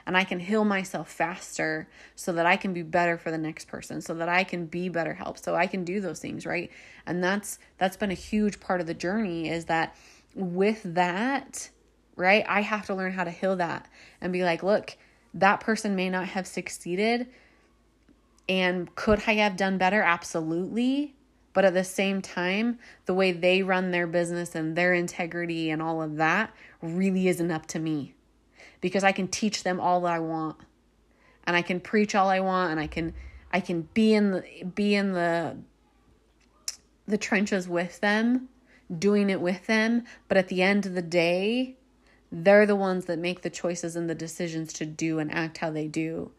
And 0.05 0.15
I 0.15 0.23
can 0.25 0.39
heal 0.39 0.63
myself 0.63 1.11
faster 1.11 1.87
so 2.15 2.33
that 2.33 2.45
I 2.45 2.55
can 2.55 2.71
be 2.71 2.83
better 2.83 3.17
for 3.17 3.31
the 3.31 3.37
next 3.39 3.67
person, 3.67 4.01
so 4.01 4.13
that 4.13 4.29
I 4.29 4.43
can 4.43 4.67
be 4.67 4.87
better 4.87 5.15
help, 5.15 5.39
so 5.39 5.55
I 5.55 5.65
can 5.65 5.83
do 5.83 6.01
those 6.01 6.19
things, 6.19 6.45
right? 6.45 6.69
And 7.07 7.23
that's 7.23 7.57
that's 7.79 7.97
been 7.97 8.11
a 8.11 8.15
huge 8.15 8.59
part 8.59 8.79
of 8.79 8.85
the 8.85 8.93
journey 8.93 9.49
is 9.49 9.65
that 9.65 9.95
with 10.35 10.81
that, 10.83 11.69
right? 12.15 12.45
I 12.47 12.61
have 12.61 12.85
to 12.87 12.93
learn 12.93 13.11
how 13.11 13.23
to 13.23 13.31
heal 13.31 13.55
that 13.55 13.89
and 14.21 14.31
be 14.31 14.43
like, 14.43 14.61
look, 14.61 14.97
that 15.33 15.59
person 15.59 15.95
may 15.95 16.09
not 16.09 16.27
have 16.29 16.47
succeeded. 16.47 17.27
And 18.49 18.93
could 18.95 19.23
I 19.27 19.35
have 19.35 19.55
done 19.55 19.77
better? 19.77 20.01
Absolutely. 20.01 21.15
But 21.53 21.65
at 21.65 21.73
the 21.73 21.83
same 21.83 22.21
time, 22.21 22.79
the 23.05 23.13
way 23.13 23.31
they 23.31 23.61
run 23.61 23.91
their 23.91 24.07
business 24.07 24.55
and 24.55 24.75
their 24.75 24.93
integrity 24.93 25.69
and 25.69 25.81
all 25.81 26.01
of 26.01 26.15
that 26.17 26.53
really 26.81 27.27
isn't 27.27 27.51
up 27.51 27.65
to 27.67 27.79
me 27.79 28.13
because 28.79 29.03
I 29.03 29.11
can 29.11 29.27
teach 29.27 29.63
them 29.63 29.79
all 29.79 30.01
that 30.01 30.13
I 30.13 30.19
want 30.19 30.57
and 31.45 31.55
I 31.55 31.61
can 31.61 31.79
preach 31.79 32.15
all 32.15 32.29
I 32.29 32.39
want 32.39 32.71
and 32.71 32.79
I 32.79 32.87
can 32.87 33.13
I 33.53 33.59
can 33.59 33.89
be 33.93 34.13
in 34.13 34.31
the 34.31 34.43
be 34.75 34.95
in 34.95 35.13
the 35.13 35.57
the 37.07 37.17
trenches 37.17 37.67
with 37.67 37.99
them, 37.99 38.47
doing 38.97 39.29
it 39.29 39.41
with 39.41 39.67
them, 39.67 40.03
but 40.27 40.37
at 40.37 40.47
the 40.47 40.61
end 40.61 40.85
of 40.85 40.93
the 40.93 41.01
day, 41.01 41.75
they're 42.31 42.65
the 42.65 42.75
ones 42.75 43.05
that 43.05 43.19
make 43.19 43.41
the 43.41 43.49
choices 43.49 43.95
and 43.95 44.09
the 44.09 44.15
decisions 44.15 44.73
to 44.73 44.85
do 44.85 45.19
and 45.19 45.33
act 45.33 45.57
how 45.57 45.69
they 45.69 45.87
do. 45.87 46.31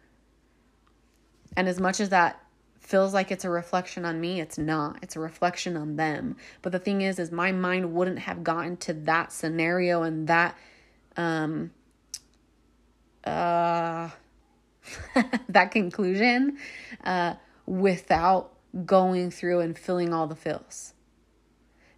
And 1.56 1.68
as 1.68 1.78
much 1.78 2.00
as 2.00 2.08
that 2.08 2.42
feels 2.80 3.12
like 3.12 3.30
it's 3.30 3.44
a 3.44 3.50
reflection 3.50 4.04
on 4.04 4.20
me, 4.20 4.40
it's 4.40 4.58
not. 4.58 4.98
It's 5.02 5.16
a 5.16 5.20
reflection 5.20 5.76
on 5.76 5.96
them. 5.96 6.36
But 6.62 6.72
the 6.72 6.78
thing 6.78 7.02
is 7.02 7.18
is 7.18 7.30
my 7.30 7.52
mind 7.52 7.92
wouldn't 7.92 8.20
have 8.20 8.42
gotten 8.42 8.76
to 8.78 8.94
that 8.94 9.32
scenario 9.32 10.02
and 10.02 10.28
that 10.28 10.56
um 11.16 11.70
uh 13.24 14.08
that 15.48 15.70
conclusion 15.70 16.56
uh 17.04 17.34
without 17.66 18.52
going 18.86 19.30
through 19.30 19.60
and 19.60 19.78
filling 19.78 20.12
all 20.12 20.26
the 20.26 20.34
fills 20.34 20.94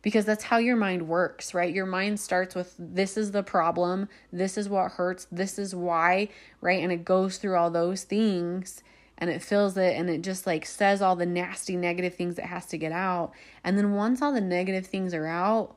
because 0.05 0.27
that's 0.27 0.45
how 0.45 0.59
your 0.59 0.77
mind 0.77 1.09
works, 1.09 1.55
right? 1.55 1.73
Your 1.73 1.87
mind 1.87 2.21
starts 2.21 2.55
with 2.55 2.75
this 2.79 3.17
is 3.17 3.33
the 3.33 3.43
problem, 3.43 4.11
this 4.31 4.59
is 4.59 4.69
what 4.69 4.93
hurts, 4.93 5.27
this 5.33 5.59
is 5.59 5.75
why, 5.75 6.29
right? 6.61 6.83
And 6.83 6.93
it 6.93 7.07
goes 7.07 7.39
through 7.39 7.57
all 7.57 7.71
those 7.71 8.05
things 8.05 8.83
and 9.17 9.31
it 9.31 9.43
fills 9.43 9.79
it 9.79 9.97
and 9.97 10.11
it 10.11 10.21
just 10.21 10.47
like 10.47 10.67
says 10.67 11.01
all 11.01 11.17
the 11.17 11.25
nasty 11.25 11.75
negative 11.75 12.15
things 12.15 12.37
that 12.37 12.45
has 12.45 12.67
to 12.67 12.77
get 12.77 12.93
out. 12.93 13.33
And 13.65 13.79
then 13.79 13.95
once 13.95 14.21
all 14.21 14.35
the 14.35 14.43
negative 14.43 14.87
things 14.87 15.15
are 15.15 15.27
out, 15.27 15.75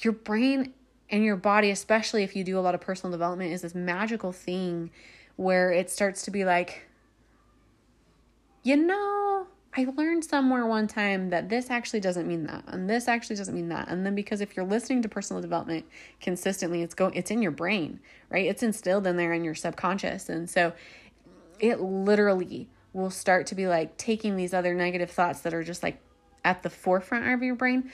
your 0.00 0.12
brain 0.12 0.74
and 1.08 1.24
your 1.24 1.36
body, 1.36 1.70
especially 1.70 2.22
if 2.22 2.36
you 2.36 2.44
do 2.44 2.58
a 2.58 2.60
lot 2.60 2.74
of 2.74 2.82
personal 2.82 3.10
development, 3.10 3.50
is 3.50 3.62
this 3.62 3.74
magical 3.74 4.30
thing 4.30 4.90
where 5.36 5.72
it 5.72 5.88
starts 5.88 6.20
to 6.24 6.30
be 6.30 6.44
like, 6.44 6.86
you 8.62 8.76
know, 8.76 9.46
I 9.78 9.86
learned 9.96 10.24
somewhere 10.24 10.64
one 10.64 10.88
time 10.88 11.30
that 11.30 11.48
this 11.50 11.70
actually 11.70 12.00
doesn't 12.00 12.26
mean 12.26 12.44
that, 12.44 12.64
and 12.68 12.88
this 12.88 13.08
actually 13.08 13.36
doesn't 13.36 13.54
mean 13.54 13.68
that. 13.68 13.88
And 13.88 14.06
then 14.06 14.14
because 14.14 14.40
if 14.40 14.56
you're 14.56 14.64
listening 14.64 15.02
to 15.02 15.08
personal 15.08 15.42
development 15.42 15.84
consistently, 16.20 16.82
it's 16.82 16.94
go 16.94 17.08
it's 17.08 17.30
in 17.30 17.42
your 17.42 17.50
brain, 17.50 18.00
right? 18.30 18.46
It's 18.46 18.62
instilled 18.62 19.06
in 19.06 19.16
there 19.16 19.32
in 19.32 19.44
your 19.44 19.54
subconscious. 19.54 20.28
And 20.28 20.48
so 20.48 20.72
it 21.60 21.80
literally 21.80 22.68
will 22.92 23.10
start 23.10 23.46
to 23.48 23.54
be 23.54 23.66
like 23.66 23.96
taking 23.98 24.36
these 24.36 24.54
other 24.54 24.74
negative 24.74 25.10
thoughts 25.10 25.40
that 25.40 25.52
are 25.52 25.62
just 25.62 25.82
like 25.82 26.00
at 26.44 26.62
the 26.62 26.70
forefront 26.70 27.26
of 27.28 27.42
your 27.42 27.54
brain 27.54 27.90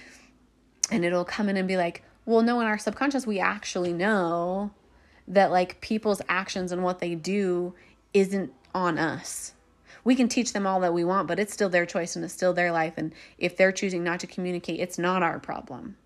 and 0.90 1.04
it'll 1.04 1.24
come 1.24 1.48
in 1.48 1.56
and 1.56 1.66
be 1.66 1.76
like, 1.76 2.02
well, 2.26 2.42
no, 2.42 2.60
in 2.60 2.66
our 2.66 2.78
subconscious, 2.78 3.26
we 3.26 3.40
actually 3.40 3.92
know 3.92 4.70
that 5.26 5.50
like 5.50 5.80
people's 5.80 6.22
actions 6.28 6.70
and 6.70 6.82
what 6.82 6.98
they 6.98 7.14
do 7.14 7.74
isn't 8.12 8.52
on 8.74 8.98
us. 8.98 9.54
We 10.04 10.14
can 10.14 10.28
teach 10.28 10.52
them 10.52 10.66
all 10.66 10.80
that 10.80 10.94
we 10.94 11.04
want, 11.04 11.28
but 11.28 11.38
it's 11.38 11.52
still 11.52 11.68
their 11.68 11.86
choice 11.86 12.16
and 12.16 12.24
it's 12.24 12.34
still 12.34 12.52
their 12.52 12.72
life. 12.72 12.94
And 12.96 13.14
if 13.38 13.56
they're 13.56 13.72
choosing 13.72 14.02
not 14.02 14.20
to 14.20 14.26
communicate, 14.26 14.80
it's 14.80 14.98
not 14.98 15.22
our 15.22 15.38
problem, 15.38 15.96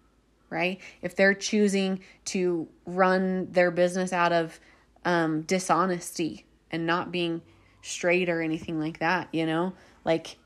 right? 0.51 0.79
If 1.03 1.17
they're 1.17 1.35
choosing 1.35 2.01
to 2.27 2.69
run 2.85 3.51
their 3.51 3.71
business 3.71 4.13
out 4.13 4.33
of 4.33 4.61
um, 5.05 5.43
dishonesty 5.43 6.45
and 6.71 6.87
not 6.87 7.11
being 7.11 7.43
straight 7.81 8.29
or 8.29 8.43
anything 8.43 8.79
like 8.79 8.99
that, 8.99 9.29
you 9.33 9.47
know, 9.47 9.73
like 10.05 10.37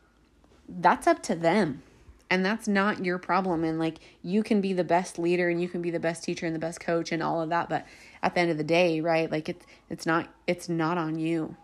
that's 0.69 1.07
up 1.07 1.23
to 1.25 1.35
them 1.35 1.83
and 2.31 2.47
that's 2.47 2.69
not 2.69 3.05
your 3.05 3.19
problem 3.19 3.65
and 3.65 3.79
like 3.79 3.99
you 4.23 4.43
can 4.43 4.61
be 4.61 4.73
the 4.73 4.85
best 4.85 5.19
leader 5.19 5.49
and 5.49 5.61
you 5.61 5.69
can 5.69 5.83
be 5.83 5.91
the 5.91 6.01
best 6.01 6.23
teacher 6.23 6.47
and 6.47 6.55
the 6.55 6.61
best 6.61 6.81
coach 6.81 7.11
and 7.11 7.23
all 7.23 7.43
of 7.43 7.49
that 7.51 7.69
but 7.69 7.85
at 8.23 8.35
the 8.35 8.41
end 8.41 8.51
of 8.51 8.57
the 8.57 8.65
day 8.65 9.01
right 9.01 9.31
like 9.31 9.49
it's 9.49 9.67
it's 9.91 10.07
not 10.07 10.29
it's 10.47 10.69
not 10.69 10.97
on 10.97 11.19
you 11.19 11.57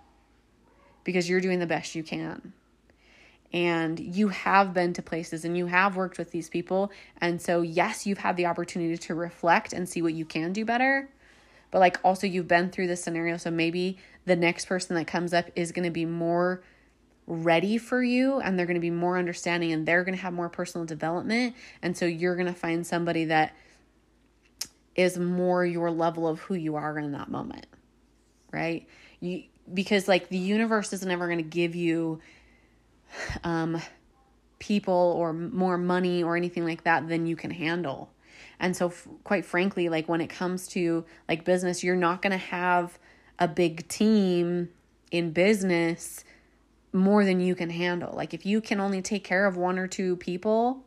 because 1.06 1.26
you're 1.30 1.40
doing 1.40 1.58
the 1.58 1.66
best 1.66 1.94
you 1.94 2.02
can 2.02 2.52
and 3.52 3.98
you 3.98 4.28
have 4.28 4.75
been 4.75 4.92
to 4.92 5.00
places 5.00 5.44
and 5.46 5.56
you 5.56 5.66
have 5.66 5.96
worked 5.96 6.18
with 6.18 6.30
these 6.32 6.50
people 6.50 6.90
and 7.20 7.40
so 7.40 7.62
yes 7.62 8.06
you've 8.06 8.18
had 8.18 8.36
the 8.36 8.44
opportunity 8.44 8.98
to 8.98 9.14
reflect 9.14 9.72
and 9.72 9.88
see 9.88 10.02
what 10.02 10.12
you 10.12 10.26
can 10.26 10.52
do 10.52 10.64
better 10.64 11.08
but 11.70 11.78
like 11.78 11.98
also 12.04 12.26
you've 12.26 12.48
been 12.48 12.68
through 12.68 12.86
this 12.86 13.02
scenario 13.02 13.38
so 13.38 13.50
maybe 13.50 13.96
the 14.26 14.36
next 14.36 14.66
person 14.66 14.94
that 14.96 15.06
comes 15.06 15.32
up 15.32 15.48
is 15.54 15.72
going 15.72 15.84
to 15.84 15.90
be 15.90 16.04
more 16.04 16.62
ready 17.26 17.76
for 17.78 18.02
you 18.02 18.40
and 18.40 18.58
they're 18.58 18.66
going 18.66 18.75
to 18.75 18.80
be 18.80 18.90
more 18.90 19.18
understanding 19.18 19.72
and 19.72 19.86
they're 19.86 20.04
going 20.04 20.14
to 20.14 20.22
have 20.22 20.32
more 20.32 20.48
personal 20.48 20.84
development. 20.84 21.54
And 21.82 21.96
so 21.96 22.06
you're 22.06 22.36
going 22.36 22.46
to 22.46 22.54
find 22.54 22.86
somebody 22.86 23.26
that 23.26 23.54
is 24.94 25.18
more 25.18 25.64
your 25.64 25.90
level 25.90 26.26
of 26.28 26.40
who 26.40 26.54
you 26.54 26.76
are 26.76 26.98
in 26.98 27.12
that 27.12 27.28
moment. 27.28 27.66
Right? 28.52 28.86
You 29.20 29.44
because 29.73 30.08
like 30.08 30.28
the 30.28 30.38
universe 30.38 30.92
is 30.92 31.04
never 31.04 31.26
going 31.26 31.38
to 31.38 31.44
give 31.44 31.75
you 31.75 32.20
um 33.44 33.80
people 34.58 35.14
or 35.16 35.32
more 35.32 35.76
money 35.78 36.23
or 36.23 36.37
anything 36.37 36.64
like 36.64 36.85
that 36.85 37.08
than 37.08 37.26
you 37.26 37.37
can 37.37 37.50
handle. 37.50 38.11
And 38.58 38.76
so 38.76 38.87
f- 38.87 39.06
quite 39.23 39.44
frankly, 39.44 39.88
like 39.88 40.08
when 40.08 40.20
it 40.20 40.28
comes 40.28 40.66
to 40.68 41.04
like 41.28 41.44
business, 41.44 41.85
you're 41.85 41.96
not 41.96 42.23
going 42.23 42.30
to 42.30 42.38
have 42.38 42.99
a 43.38 43.46
big 43.46 43.87
team 43.88 44.70
in 45.11 45.30
business 45.32 46.25
more 46.92 47.25
than 47.25 47.40
you 47.40 47.54
can 47.54 47.70
handle. 47.70 48.14
Like 48.14 48.32
if 48.32 48.46
you 48.46 48.61
can 48.61 48.80
only 48.80 49.02
take 49.02 49.25
care 49.25 49.46
of 49.46 49.56
one 49.56 49.78
or 49.78 49.87
two 49.87 50.16
people, 50.16 50.82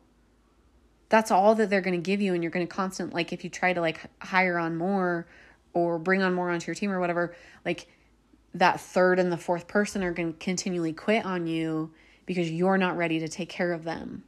that's 1.09 1.31
all 1.31 1.55
that 1.55 1.69
they're 1.69 1.81
going 1.81 1.95
to 1.95 2.03
give 2.03 2.21
you 2.21 2.33
and 2.33 2.43
you're 2.43 2.51
going 2.51 2.67
to 2.67 2.73
constant 2.73 3.13
like 3.13 3.33
if 3.33 3.43
you 3.43 3.49
try 3.49 3.73
to 3.73 3.81
like 3.81 3.99
hire 4.21 4.57
on 4.57 4.75
more 4.77 5.27
or 5.73 5.99
bring 5.99 6.21
on 6.21 6.33
more 6.33 6.49
onto 6.49 6.67
your 6.67 6.75
team 6.75 6.91
or 6.91 6.99
whatever, 6.99 7.35
like 7.65 7.87
that 8.53 8.79
third 8.79 9.19
and 9.19 9.31
the 9.31 9.37
fourth 9.37 9.67
person 9.67 10.03
are 10.03 10.11
going 10.11 10.33
to 10.33 10.39
continually 10.39 10.93
quit 10.93 11.25
on 11.25 11.47
you 11.47 11.91
because 12.25 12.51
you're 12.51 12.77
not 12.77 12.97
ready 12.97 13.19
to 13.19 13.27
take 13.27 13.49
care 13.49 13.71
of 13.71 13.83
them 13.83 14.23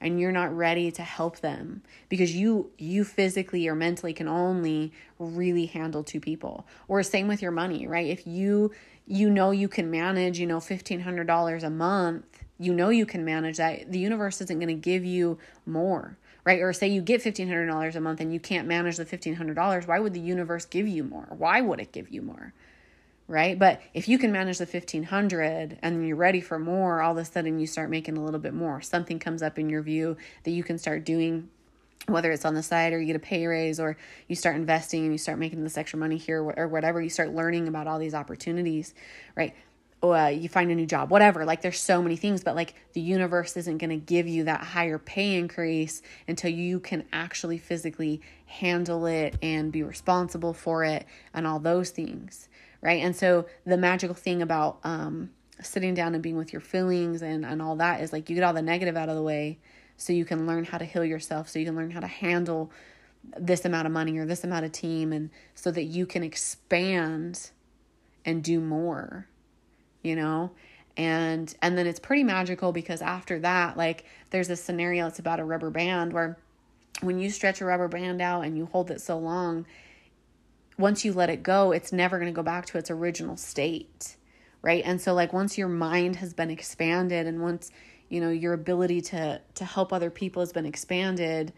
and 0.00 0.20
you're 0.20 0.32
not 0.32 0.54
ready 0.56 0.90
to 0.92 1.02
help 1.02 1.40
them 1.40 1.82
because 2.08 2.34
you 2.34 2.70
you 2.78 3.04
physically 3.04 3.66
or 3.66 3.74
mentally 3.74 4.12
can 4.12 4.28
only 4.28 4.92
really 5.18 5.66
handle 5.66 6.04
two 6.04 6.20
people 6.20 6.66
or 6.86 7.02
same 7.02 7.26
with 7.26 7.42
your 7.42 7.50
money 7.50 7.86
right 7.86 8.06
if 8.06 8.26
you 8.26 8.70
you 9.08 9.30
know 9.30 9.50
you 9.50 9.68
can 9.68 9.90
manage, 9.90 10.38
you 10.38 10.46
know, 10.46 10.58
$1,500 10.58 11.62
a 11.62 11.70
month, 11.70 12.44
you 12.58 12.74
know 12.74 12.90
you 12.90 13.06
can 13.06 13.24
manage 13.24 13.56
that. 13.56 13.90
The 13.90 13.98
universe 13.98 14.40
isn't 14.42 14.58
going 14.58 14.68
to 14.68 14.74
give 14.74 15.04
you 15.04 15.38
more, 15.64 16.18
right? 16.44 16.60
Or 16.60 16.72
say 16.72 16.88
you 16.88 17.00
get 17.00 17.22
$1,500 17.22 17.96
a 17.96 18.00
month 18.00 18.20
and 18.20 18.32
you 18.32 18.38
can't 18.38 18.68
manage 18.68 18.98
the 18.98 19.06
$1,500. 19.06 19.86
Why 19.86 19.98
would 19.98 20.12
the 20.12 20.20
universe 20.20 20.66
give 20.66 20.86
you 20.86 21.04
more? 21.04 21.26
Why 21.30 21.60
would 21.62 21.80
it 21.80 21.92
give 21.92 22.10
you 22.10 22.20
more? 22.20 22.52
Right? 23.28 23.58
But 23.58 23.82
if 23.92 24.08
you 24.08 24.18
can 24.18 24.32
manage 24.32 24.56
the 24.56 24.64
1500 24.64 25.78
and 25.82 26.06
you're 26.08 26.16
ready 26.16 26.40
for 26.40 26.58
more, 26.58 27.02
all 27.02 27.12
of 27.12 27.18
a 27.18 27.26
sudden 27.26 27.60
you 27.60 27.66
start 27.66 27.90
making 27.90 28.16
a 28.16 28.24
little 28.24 28.40
bit 28.40 28.54
more. 28.54 28.80
Something 28.80 29.18
comes 29.18 29.42
up 29.42 29.58
in 29.58 29.68
your 29.68 29.82
view 29.82 30.16
that 30.44 30.50
you 30.50 30.64
can 30.64 30.78
start 30.78 31.04
doing 31.04 31.50
whether 32.08 32.32
it's 32.32 32.44
on 32.44 32.54
the 32.54 32.62
side 32.62 32.92
or 32.92 32.98
you 32.98 33.06
get 33.06 33.16
a 33.16 33.20
pay 33.20 33.46
raise 33.46 33.78
or 33.78 33.96
you 34.26 34.36
start 34.36 34.56
investing 34.56 35.04
and 35.04 35.12
you 35.12 35.18
start 35.18 35.38
making 35.38 35.62
this 35.62 35.76
extra 35.76 35.98
money 35.98 36.16
here 36.16 36.42
or 36.42 36.68
whatever, 36.68 37.00
you 37.00 37.10
start 37.10 37.30
learning 37.30 37.68
about 37.68 37.86
all 37.86 37.98
these 37.98 38.14
opportunities, 38.14 38.94
right? 39.36 39.54
Or 40.00 40.16
uh, 40.16 40.28
you 40.28 40.48
find 40.48 40.70
a 40.70 40.74
new 40.74 40.86
job, 40.86 41.10
whatever. 41.10 41.44
Like 41.44 41.60
there's 41.60 41.80
so 41.80 42.00
many 42.00 42.16
things, 42.16 42.42
but 42.44 42.54
like 42.54 42.74
the 42.92 43.00
universe 43.00 43.56
isn't 43.56 43.78
going 43.78 43.90
to 43.90 43.96
give 43.96 44.28
you 44.28 44.44
that 44.44 44.60
higher 44.62 44.98
pay 44.98 45.34
increase 45.34 46.02
until 46.28 46.50
you 46.50 46.78
can 46.78 47.04
actually 47.12 47.58
physically 47.58 48.20
handle 48.46 49.06
it 49.06 49.36
and 49.42 49.72
be 49.72 49.82
responsible 49.82 50.54
for 50.54 50.84
it 50.84 51.04
and 51.34 51.46
all 51.46 51.58
those 51.58 51.90
things, 51.90 52.48
right? 52.80 53.02
And 53.02 53.14
so 53.14 53.46
the 53.64 53.76
magical 53.76 54.14
thing 54.14 54.42
about 54.42 54.78
um, 54.84 55.30
sitting 55.60 55.94
down 55.94 56.14
and 56.14 56.22
being 56.22 56.36
with 56.36 56.52
your 56.52 56.60
feelings 56.60 57.22
and, 57.22 57.44
and 57.44 57.60
all 57.60 57.76
that 57.76 58.00
is 58.00 58.12
like 58.12 58.28
you 58.28 58.34
get 58.34 58.44
all 58.44 58.52
the 58.52 58.62
negative 58.62 58.96
out 58.96 59.08
of 59.08 59.16
the 59.16 59.22
way 59.22 59.58
so 59.96 60.12
you 60.12 60.24
can 60.24 60.46
learn 60.46 60.64
how 60.64 60.78
to 60.78 60.84
heal 60.84 61.04
yourself, 61.04 61.48
so 61.48 61.58
you 61.58 61.66
can 61.66 61.74
learn 61.74 61.90
how 61.90 62.00
to 62.00 62.06
handle 62.06 62.70
this 63.36 63.64
amount 63.64 63.86
of 63.86 63.92
money 63.92 64.16
or 64.16 64.24
this 64.24 64.44
amount 64.44 64.64
of 64.64 64.72
team, 64.72 65.12
and 65.12 65.28
so 65.54 65.70
that 65.72 65.84
you 65.84 66.06
can 66.06 66.22
expand 66.22 67.50
and 68.24 68.42
do 68.42 68.60
more, 68.60 69.26
you 70.02 70.14
know? 70.14 70.52
And 70.96 71.52
and 71.60 71.76
then 71.76 71.86
it's 71.86 71.98
pretty 71.98 72.22
magical 72.22 72.72
because 72.72 73.02
after 73.02 73.40
that, 73.40 73.76
like 73.76 74.04
there's 74.30 74.50
a 74.50 74.56
scenario, 74.56 75.08
it's 75.08 75.18
about 75.18 75.40
a 75.40 75.44
rubber 75.44 75.70
band 75.70 76.12
where 76.12 76.38
when 77.00 77.18
you 77.18 77.30
stretch 77.30 77.60
a 77.60 77.64
rubber 77.64 77.88
band 77.88 78.22
out 78.22 78.44
and 78.44 78.56
you 78.56 78.66
hold 78.66 78.90
it 78.90 79.00
so 79.00 79.18
long, 79.18 79.66
once 80.78 81.04
you 81.04 81.12
let 81.12 81.28
it 81.28 81.42
go, 81.42 81.72
it's 81.72 81.92
never 81.92 82.18
going 82.18 82.32
to 82.32 82.36
go 82.36 82.42
back 82.42 82.66
to 82.66 82.78
its 82.78 82.90
original 82.90 83.36
state. 83.36 84.16
Right. 84.62 84.82
And 84.84 85.00
so, 85.00 85.14
like, 85.14 85.32
once 85.32 85.56
your 85.56 85.68
mind 85.68 86.16
has 86.16 86.34
been 86.34 86.50
expanded 86.50 87.26
and 87.26 87.40
once 87.40 87.70
you 88.08 88.20
know 88.20 88.30
your 88.30 88.52
ability 88.52 89.00
to 89.00 89.40
to 89.54 89.64
help 89.64 89.92
other 89.92 90.10
people 90.10 90.40
has 90.40 90.52
been 90.52 90.66
expanded 90.66 91.52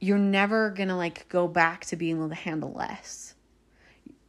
you're 0.00 0.18
never 0.18 0.70
going 0.70 0.88
to 0.88 0.94
like 0.94 1.28
go 1.28 1.48
back 1.48 1.84
to 1.86 1.96
being 1.96 2.16
able 2.16 2.28
to 2.28 2.34
handle 2.34 2.72
less 2.72 3.34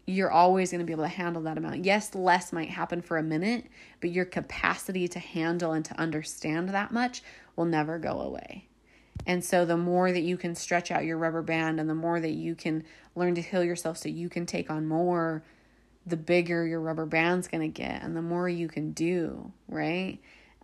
you're 0.07 0.31
always 0.31 0.71
going 0.71 0.79
to 0.79 0.85
be 0.85 0.93
able 0.93 1.03
to 1.03 1.09
handle 1.09 1.43
that 1.43 1.57
amount 1.57 1.85
yes 1.85 2.15
less 2.15 2.51
might 2.51 2.69
happen 2.69 3.01
for 3.01 3.17
a 3.17 3.23
minute 3.23 3.65
but 4.01 4.11
your 4.11 4.25
capacity 4.25 5.07
to 5.07 5.19
handle 5.19 5.73
and 5.73 5.85
to 5.85 5.99
understand 5.99 6.69
that 6.69 6.91
much 6.91 7.21
will 7.55 7.65
never 7.65 7.99
go 7.99 8.19
away 8.21 8.67
and 9.25 9.43
so 9.43 9.65
the 9.65 9.77
more 9.77 10.11
that 10.11 10.21
you 10.21 10.37
can 10.37 10.55
stretch 10.55 10.91
out 10.91 11.05
your 11.05 11.17
rubber 11.17 11.41
band 11.41 11.79
and 11.79 11.89
the 11.89 11.95
more 11.95 12.19
that 12.19 12.33
you 12.33 12.55
can 12.55 12.83
learn 13.15 13.35
to 13.35 13.41
heal 13.41 13.63
yourself 13.63 13.97
so 13.97 14.09
you 14.09 14.29
can 14.29 14.45
take 14.45 14.69
on 14.69 14.87
more 14.87 15.43
the 16.05 16.17
bigger 16.17 16.65
your 16.65 16.79
rubber 16.79 17.05
band's 17.05 17.47
going 17.47 17.61
to 17.61 17.67
get 17.67 18.01
and 18.01 18.15
the 18.15 18.21
more 18.21 18.47
you 18.49 18.67
can 18.67 18.91
do 18.91 19.51
right 19.67 20.19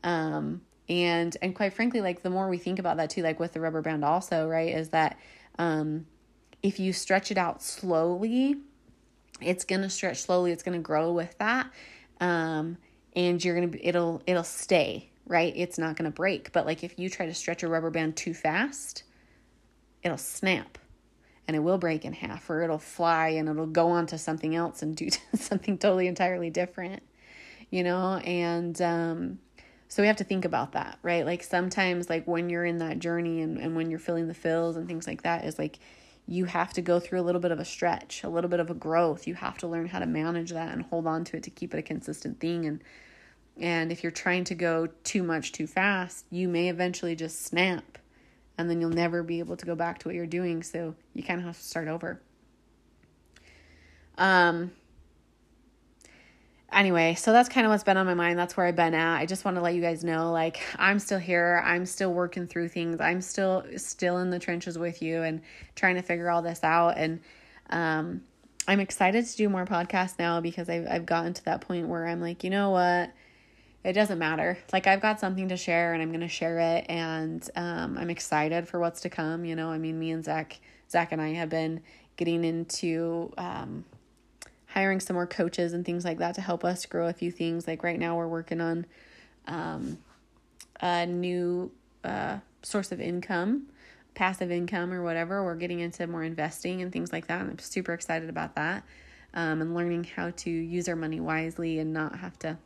um, 0.05 0.61
and 0.87 1.35
and 1.41 1.55
quite 1.55 1.73
frankly, 1.73 1.99
like 1.99 2.21
the 2.21 2.29
more 2.29 2.47
we 2.47 2.57
think 2.57 2.79
about 2.79 2.97
that 2.97 3.09
too, 3.09 3.23
like 3.23 3.39
with 3.39 3.53
the 3.53 3.59
rubber 3.59 3.81
band 3.81 4.05
also, 4.05 4.47
right, 4.47 4.73
is 4.73 4.89
that 4.89 5.17
um, 5.57 6.05
if 6.61 6.79
you 6.79 6.93
stretch 6.93 7.31
it 7.31 7.37
out 7.37 7.63
slowly, 7.63 8.57
it's 9.41 9.65
gonna 9.65 9.89
stretch 9.89 10.21
slowly. 10.21 10.51
It's 10.51 10.63
gonna 10.63 10.79
grow 10.79 11.11
with 11.11 11.35
that, 11.39 11.71
um, 12.21 12.77
and 13.15 13.43
you're 13.43 13.55
gonna 13.55 13.67
be, 13.67 13.83
it'll 13.83 14.21
it'll 14.27 14.43
stay 14.43 15.09
right. 15.25 15.53
It's 15.55 15.77
not 15.77 15.95
gonna 15.95 16.11
break. 16.11 16.51
But 16.51 16.65
like 16.65 16.83
if 16.83 16.97
you 16.99 17.09
try 17.09 17.25
to 17.25 17.33
stretch 17.33 17.63
a 17.63 17.67
rubber 17.67 17.89
band 17.89 18.15
too 18.15 18.33
fast, 18.33 19.03
it'll 20.03 20.17
snap 20.17 20.77
and 21.47 21.55
it 21.55 21.59
will 21.59 21.77
break 21.77 22.05
in 22.05 22.13
half 22.13 22.49
or 22.49 22.61
it'll 22.61 22.77
fly 22.77 23.29
and 23.29 23.47
it'll 23.49 23.65
go 23.65 23.89
on 23.89 24.07
to 24.07 24.17
something 24.17 24.55
else 24.55 24.81
and 24.81 24.95
do 24.95 25.09
something 25.35 25.77
totally 25.77 26.07
entirely 26.07 26.49
different 26.49 27.03
you 27.69 27.83
know 27.83 28.15
and 28.17 28.81
um 28.81 29.39
so 29.87 30.01
we 30.01 30.07
have 30.07 30.17
to 30.17 30.23
think 30.23 30.45
about 30.45 30.71
that 30.73 30.97
right 31.03 31.25
like 31.25 31.43
sometimes 31.43 32.09
like 32.09 32.25
when 32.27 32.49
you're 32.49 32.65
in 32.65 32.77
that 32.77 32.99
journey 32.99 33.41
and, 33.41 33.57
and 33.57 33.75
when 33.75 33.89
you're 33.89 33.99
feeling 33.99 34.27
the 34.27 34.33
fills 34.33 34.75
and 34.75 34.87
things 34.87 35.07
like 35.07 35.23
that 35.23 35.45
is 35.45 35.57
like 35.59 35.79
you 36.27 36.45
have 36.45 36.73
to 36.73 36.81
go 36.81 36.99
through 36.99 37.19
a 37.19 37.23
little 37.23 37.41
bit 37.41 37.51
of 37.51 37.59
a 37.59 37.65
stretch 37.65 38.23
a 38.23 38.29
little 38.29 38.49
bit 38.49 38.59
of 38.59 38.69
a 38.69 38.73
growth 38.73 39.27
you 39.27 39.35
have 39.35 39.57
to 39.57 39.67
learn 39.67 39.87
how 39.87 39.99
to 39.99 40.05
manage 40.05 40.51
that 40.51 40.71
and 40.73 40.83
hold 40.83 41.05
on 41.05 41.23
to 41.23 41.37
it 41.37 41.43
to 41.43 41.49
keep 41.49 41.73
it 41.73 41.77
a 41.77 41.83
consistent 41.83 42.39
thing 42.39 42.65
and 42.65 42.83
and 43.59 43.91
if 43.91 44.03
you're 44.03 44.11
trying 44.11 44.43
to 44.43 44.55
go 44.55 44.87
too 45.03 45.23
much 45.23 45.51
too 45.51 45.67
fast 45.67 46.25
you 46.29 46.47
may 46.47 46.69
eventually 46.69 47.15
just 47.15 47.43
snap 47.43 47.95
and 48.57 48.69
then 48.69 48.79
you'll 48.79 48.89
never 48.89 49.23
be 49.23 49.39
able 49.39 49.57
to 49.57 49.65
go 49.65 49.75
back 49.75 49.99
to 49.99 50.07
what 50.07 50.15
you're 50.15 50.25
doing. 50.25 50.63
So 50.63 50.95
you 51.13 51.23
kind 51.23 51.39
of 51.39 51.45
have 51.45 51.57
to 51.57 51.63
start 51.63 51.87
over. 51.87 52.21
Um, 54.17 54.71
anyway, 56.71 57.15
so 57.15 57.33
that's 57.33 57.49
kind 57.49 57.65
of 57.65 57.71
what's 57.71 57.83
been 57.83 57.97
on 57.97 58.05
my 58.05 58.13
mind. 58.13 58.39
That's 58.39 58.55
where 58.55 58.65
I've 58.65 58.75
been 58.75 58.93
at. 58.93 59.19
I 59.19 59.25
just 59.25 59.43
want 59.43 59.57
to 59.57 59.61
let 59.61 59.75
you 59.75 59.81
guys 59.81 60.03
know 60.03 60.31
like 60.31 60.61
I'm 60.77 60.99
still 60.99 61.19
here. 61.19 61.61
I'm 61.65 61.85
still 61.85 62.13
working 62.13 62.47
through 62.47 62.69
things. 62.69 63.01
I'm 63.01 63.21
still 63.21 63.65
still 63.77 64.19
in 64.19 64.29
the 64.29 64.39
trenches 64.39 64.77
with 64.77 65.01
you 65.01 65.23
and 65.23 65.41
trying 65.75 65.95
to 65.95 66.01
figure 66.01 66.29
all 66.29 66.41
this 66.41 66.63
out 66.63 66.97
and 66.97 67.19
um 67.69 68.21
I'm 68.67 68.79
excited 68.79 69.25
to 69.25 69.37
do 69.37 69.47
more 69.47 69.65
podcasts 69.65 70.17
now 70.17 70.39
because 70.41 70.69
I've 70.69 70.87
I've 70.89 71.05
gotten 71.05 71.33
to 71.33 71.45
that 71.45 71.61
point 71.61 71.87
where 71.87 72.07
I'm 72.07 72.21
like, 72.21 72.43
you 72.43 72.49
know 72.49 72.71
what? 72.71 73.11
It 73.85 73.93
doesn't 73.93 74.17
matter. 74.17 74.57
Like 74.73 74.87
I've 74.87 74.99
got 74.99 75.19
something 75.19 75.49
to 75.49 75.57
share 75.57 75.93
and 75.93 76.01
I'm 76.01 76.11
gonna 76.11 76.27
share 76.27 76.57
it 76.57 76.87
and 76.89 77.47
um 77.55 77.99
I'm 77.99 78.09
excited 78.09 78.67
for 78.67 78.79
what's 78.79 79.01
to 79.01 79.09
come. 79.09 79.45
You 79.45 79.55
know, 79.55 79.69
I 79.69 79.77
mean 79.77 79.99
me 79.99 80.09
and 80.09 80.25
Zach 80.25 80.59
Zach 80.89 81.11
and 81.11 81.21
I 81.21 81.33
have 81.33 81.49
been 81.49 81.81
getting 82.17 82.43
into 82.43 83.31
um 83.37 83.85
hiring 84.65 84.99
some 84.99 85.13
more 85.13 85.27
coaches 85.27 85.73
and 85.73 85.85
things 85.85 86.03
like 86.03 86.17
that 86.17 86.33
to 86.35 86.41
help 86.41 86.65
us 86.65 86.87
grow 86.87 87.07
a 87.07 87.13
few 87.13 87.29
things. 87.29 87.67
Like 87.67 87.83
right 87.83 87.99
now 87.99 88.17
we're 88.17 88.27
working 88.27 88.59
on 88.59 88.87
um 89.47 89.99
a 90.81 91.05
new 91.05 91.71
uh 92.03 92.39
source 92.63 92.91
of 92.91 92.99
income 92.99 93.67
passive 94.15 94.49
income 94.49 94.93
or 94.93 95.03
whatever. 95.03 95.43
We're 95.43 95.55
getting 95.55 95.81
into 95.81 96.07
more 96.07 96.23
investing 96.23 96.81
and 96.81 96.91
things 96.91 97.11
like 97.11 97.27
that. 97.27 97.41
And 97.41 97.51
I'm 97.51 97.59
super 97.59 97.93
excited 97.93 98.29
about 98.29 98.55
that 98.55 98.83
um, 99.33 99.61
and 99.61 99.75
learning 99.75 100.05
how 100.05 100.31
to 100.31 100.49
use 100.49 100.87
our 100.87 100.95
money 100.95 101.19
wisely 101.19 101.79
and 101.79 101.93
not 101.93 102.15
have 102.19 102.39
to 102.39 102.57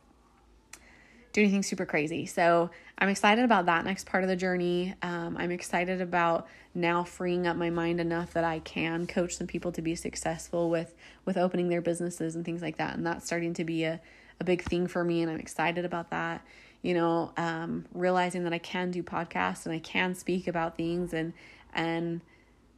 do 1.32 1.42
anything 1.42 1.62
super 1.62 1.86
crazy. 1.86 2.26
So 2.26 2.70
I'm 2.98 3.08
excited 3.08 3.44
about 3.44 3.66
that 3.66 3.84
next 3.84 4.06
part 4.06 4.24
of 4.24 4.28
the 4.28 4.36
journey. 4.36 4.94
Um, 5.02 5.36
I'm 5.38 5.50
excited 5.50 6.00
about 6.00 6.48
now 6.74 7.04
freeing 7.04 7.46
up 7.46 7.56
my 7.56 7.70
mind 7.70 8.00
enough 8.00 8.32
that 8.32 8.44
I 8.44 8.58
can 8.60 9.06
coach 9.06 9.36
some 9.36 9.46
people 9.46 9.72
to 9.72 9.82
be 9.82 9.94
successful 9.94 10.70
with 10.70 10.94
with 11.24 11.36
opening 11.36 11.68
their 11.68 11.80
businesses 11.80 12.36
and 12.36 12.44
things 12.44 12.62
like 12.62 12.78
that. 12.78 12.94
And 12.94 13.06
that's 13.06 13.26
starting 13.26 13.54
to 13.54 13.64
be 13.64 13.84
a, 13.84 14.00
a 14.40 14.44
big 14.44 14.62
thing 14.62 14.86
for 14.86 15.04
me, 15.04 15.22
and 15.22 15.30
I'm 15.30 15.40
excited 15.40 15.84
about 15.84 16.10
that 16.10 16.44
you 16.82 16.94
know, 16.94 17.32
um, 17.36 17.84
realizing 17.92 18.44
that 18.44 18.52
I 18.52 18.58
can 18.58 18.90
do 18.90 19.02
podcasts 19.02 19.66
and 19.66 19.74
I 19.74 19.78
can 19.78 20.14
speak 20.14 20.48
about 20.48 20.76
things 20.76 21.12
and 21.12 21.32
and 21.72 22.20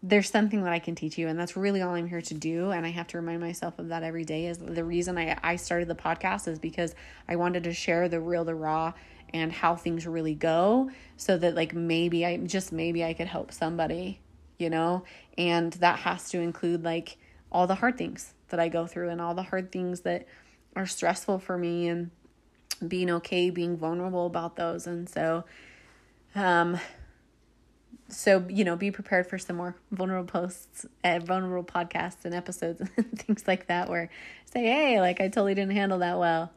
there's 0.03 0.29
something 0.29 0.65
that 0.65 0.73
I 0.73 0.81
can 0.81 0.95
teach 0.95 1.17
you 1.17 1.29
and 1.29 1.39
that's 1.39 1.57
really 1.57 1.81
all 1.81 1.95
I'm 1.95 2.09
here 2.09 2.21
to 2.23 2.35
do 2.35 2.71
and 2.73 2.85
I 2.85 2.91
have 2.91 3.07
to 3.09 3.19
remind 3.19 3.41
myself 3.41 3.79
of 3.79 3.89
that 3.89 4.03
every 4.03 4.25
day 4.25 4.47
is 4.47 4.59
the 4.59 4.85
reason 4.85 5.17
I, 5.17 5.39
I 5.43 5.57
started 5.57 5.87
the 5.87 5.95
podcast 5.95 6.49
is 6.49 6.59
because 6.59 6.95
I 7.29 7.37
wanted 7.37 7.65
to 7.65 7.73
share 7.73 8.09
the 8.09 8.21
real 8.21 8.45
the 8.45 8.55
raw 8.55 8.95
and 9.33 9.53
how 9.53 9.77
things 9.77 10.07
really 10.07 10.35
go 10.35 10.91
so 11.17 11.39
that 11.39 11.55
like 11.55 11.75
maybe 11.75 12.27
I 12.27 12.37
just 12.37 12.73
maybe 12.73 13.05
I 13.05 13.15
could 13.15 13.29
help 13.29 13.53
somebody, 13.53 14.21
you 14.59 14.71
know? 14.71 15.05
And 15.39 15.73
that 15.75 16.01
has 16.01 16.31
to 16.31 16.41
include 16.41 16.85
like 16.85 17.17
all 17.51 17.67
the 17.67 17.77
hard 17.77 17.97
things 17.97 18.35
that 18.49 18.61
I 18.61 18.69
go 18.69 18.87
through 18.87 19.09
and 19.09 19.21
all 19.21 19.35
the 19.35 19.43
hard 19.43 19.73
things 19.73 20.01
that 20.01 20.27
are 20.77 20.87
stressful 20.87 21.39
for 21.39 21.57
me 21.57 21.89
and 21.89 22.11
being 22.87 23.11
okay, 23.11 23.51
being 23.51 23.77
vulnerable 23.77 24.27
about 24.27 24.57
those. 24.57 24.87
And 24.87 25.09
so, 25.09 25.45
um, 26.35 26.79
so 28.13 28.45
you 28.49 28.65
know, 28.65 28.77
be 28.77 28.91
prepared 28.91 29.27
for 29.27 29.39
some 29.39 29.57
more 29.57 29.77
vulnerable 29.91 30.31
posts, 30.31 30.87
uh, 31.05 31.19
vulnerable 31.19 31.65
podcasts 31.65 32.25
and 32.25 32.35
episodes 32.35 32.81
and 32.97 33.19
things 33.19 33.45
like 33.47 33.67
that. 33.67 33.89
Where 33.89 34.11
say, 34.53 34.63
hey, 34.65 35.01
like 35.01 35.21
I 35.21 35.29
totally 35.29 35.55
didn't 35.55 35.73
handle 35.73 35.99
that 35.99 36.19
well, 36.19 36.53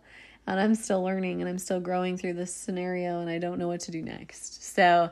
and 0.47 0.59
I'm 0.59 0.75
still 0.75 1.03
learning 1.03 1.41
and 1.41 1.49
I'm 1.49 1.59
still 1.59 1.79
growing 1.79 2.17
through 2.17 2.33
this 2.33 2.53
scenario, 2.53 3.19
and 3.19 3.29
I 3.29 3.39
don't 3.39 3.57
know 3.57 3.67
what 3.67 3.81
to 3.81 3.91
do 3.91 4.01
next. 4.01 4.63
So, 4.73 5.11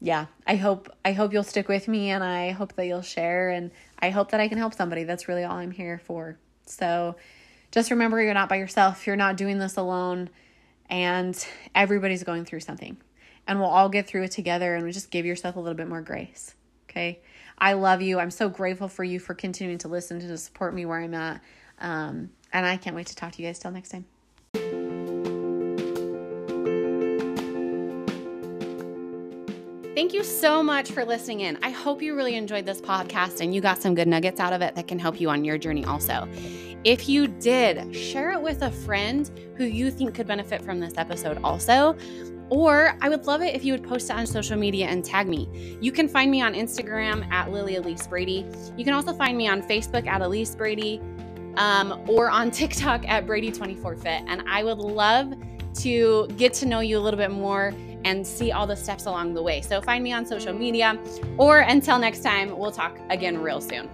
yeah, 0.00 0.26
I 0.46 0.56
hope 0.56 0.90
I 1.04 1.12
hope 1.12 1.32
you'll 1.32 1.42
stick 1.42 1.68
with 1.68 1.88
me, 1.88 2.10
and 2.10 2.24
I 2.24 2.50
hope 2.50 2.74
that 2.74 2.86
you'll 2.86 3.02
share, 3.02 3.50
and 3.50 3.70
I 3.98 4.10
hope 4.10 4.30
that 4.30 4.40
I 4.40 4.48
can 4.48 4.58
help 4.58 4.74
somebody. 4.74 5.04
That's 5.04 5.28
really 5.28 5.44
all 5.44 5.56
I'm 5.56 5.72
here 5.72 6.00
for. 6.04 6.38
So 6.66 7.16
just 7.70 7.90
remember 7.90 8.22
you're 8.22 8.34
not 8.34 8.48
by 8.48 8.56
yourself. 8.56 9.06
You're 9.06 9.16
not 9.16 9.36
doing 9.36 9.58
this 9.58 9.76
alone. 9.76 10.30
And 10.90 11.46
everybody's 11.74 12.24
going 12.24 12.44
through 12.44 12.60
something. 12.60 12.96
And 13.48 13.58
we'll 13.58 13.68
all 13.70 13.88
get 13.88 14.06
through 14.06 14.24
it 14.24 14.30
together 14.30 14.76
and 14.76 14.92
just 14.92 15.10
give 15.10 15.26
yourself 15.26 15.56
a 15.56 15.60
little 15.60 15.74
bit 15.74 15.88
more 15.88 16.02
grace. 16.02 16.54
Okay. 16.88 17.18
I 17.58 17.72
love 17.72 18.02
you. 18.02 18.20
I'm 18.20 18.30
so 18.30 18.48
grateful 18.48 18.88
for 18.88 19.02
you 19.02 19.18
for 19.18 19.34
continuing 19.34 19.78
to 19.78 19.88
listen 19.88 20.20
to 20.20 20.38
support 20.38 20.74
me 20.74 20.86
where 20.86 21.00
I'm 21.00 21.14
at. 21.14 21.40
Um, 21.80 22.30
and 22.52 22.64
I 22.64 22.76
can't 22.76 22.94
wait 22.94 23.06
to 23.06 23.16
talk 23.16 23.32
to 23.32 23.42
you 23.42 23.48
guys 23.48 23.58
till 23.58 23.70
next 23.70 23.88
time. 23.88 24.04
Thank 29.94 30.12
you 30.12 30.22
so 30.22 30.62
much 30.62 30.92
for 30.92 31.04
listening 31.04 31.40
in. 31.40 31.58
I 31.60 31.70
hope 31.70 32.00
you 32.00 32.14
really 32.14 32.36
enjoyed 32.36 32.64
this 32.64 32.80
podcast 32.80 33.40
and 33.40 33.52
you 33.52 33.60
got 33.60 33.82
some 33.82 33.96
good 33.96 34.06
nuggets 34.06 34.38
out 34.38 34.52
of 34.52 34.62
it 34.62 34.76
that 34.76 34.86
can 34.86 34.98
help 34.98 35.20
you 35.20 35.28
on 35.28 35.44
your 35.44 35.58
journey 35.58 35.84
also. 35.84 36.28
If 36.84 37.08
you 37.08 37.26
did, 37.26 37.96
share 37.96 38.30
it 38.30 38.40
with 38.40 38.62
a 38.62 38.70
friend 38.70 39.28
who 39.56 39.64
you 39.64 39.90
think 39.90 40.14
could 40.14 40.28
benefit 40.28 40.62
from 40.62 40.78
this 40.78 40.96
episode 40.96 41.38
also. 41.42 41.96
Or 42.50 42.96
I 43.00 43.08
would 43.08 43.26
love 43.26 43.42
it 43.42 43.54
if 43.54 43.64
you 43.64 43.72
would 43.72 43.86
post 43.86 44.10
it 44.10 44.16
on 44.16 44.26
social 44.26 44.56
media 44.56 44.86
and 44.86 45.04
tag 45.04 45.28
me. 45.28 45.76
You 45.80 45.92
can 45.92 46.08
find 46.08 46.30
me 46.30 46.40
on 46.40 46.54
Instagram 46.54 47.30
at 47.30 47.50
Lily 47.52 47.76
Elise 47.76 48.06
Brady. 48.06 48.46
You 48.76 48.84
can 48.84 48.94
also 48.94 49.12
find 49.12 49.36
me 49.36 49.48
on 49.48 49.62
Facebook 49.62 50.06
at 50.06 50.22
Elise 50.22 50.54
Brady 50.54 51.00
um, 51.56 52.02
or 52.08 52.30
on 52.30 52.50
TikTok 52.50 53.06
at 53.08 53.26
Brady24Fit. 53.26 54.24
And 54.26 54.42
I 54.48 54.64
would 54.64 54.78
love 54.78 55.34
to 55.80 56.26
get 56.36 56.54
to 56.54 56.66
know 56.66 56.80
you 56.80 56.98
a 56.98 57.00
little 57.00 57.18
bit 57.18 57.30
more 57.30 57.74
and 58.04 58.26
see 58.26 58.52
all 58.52 58.66
the 58.66 58.76
steps 58.76 59.06
along 59.06 59.34
the 59.34 59.42
way. 59.42 59.60
So 59.60 59.80
find 59.80 60.02
me 60.02 60.12
on 60.12 60.24
social 60.24 60.52
media, 60.52 60.98
or 61.36 61.60
until 61.60 61.98
next 61.98 62.20
time, 62.20 62.56
we'll 62.56 62.72
talk 62.72 62.98
again 63.10 63.38
real 63.38 63.60
soon. 63.60 63.88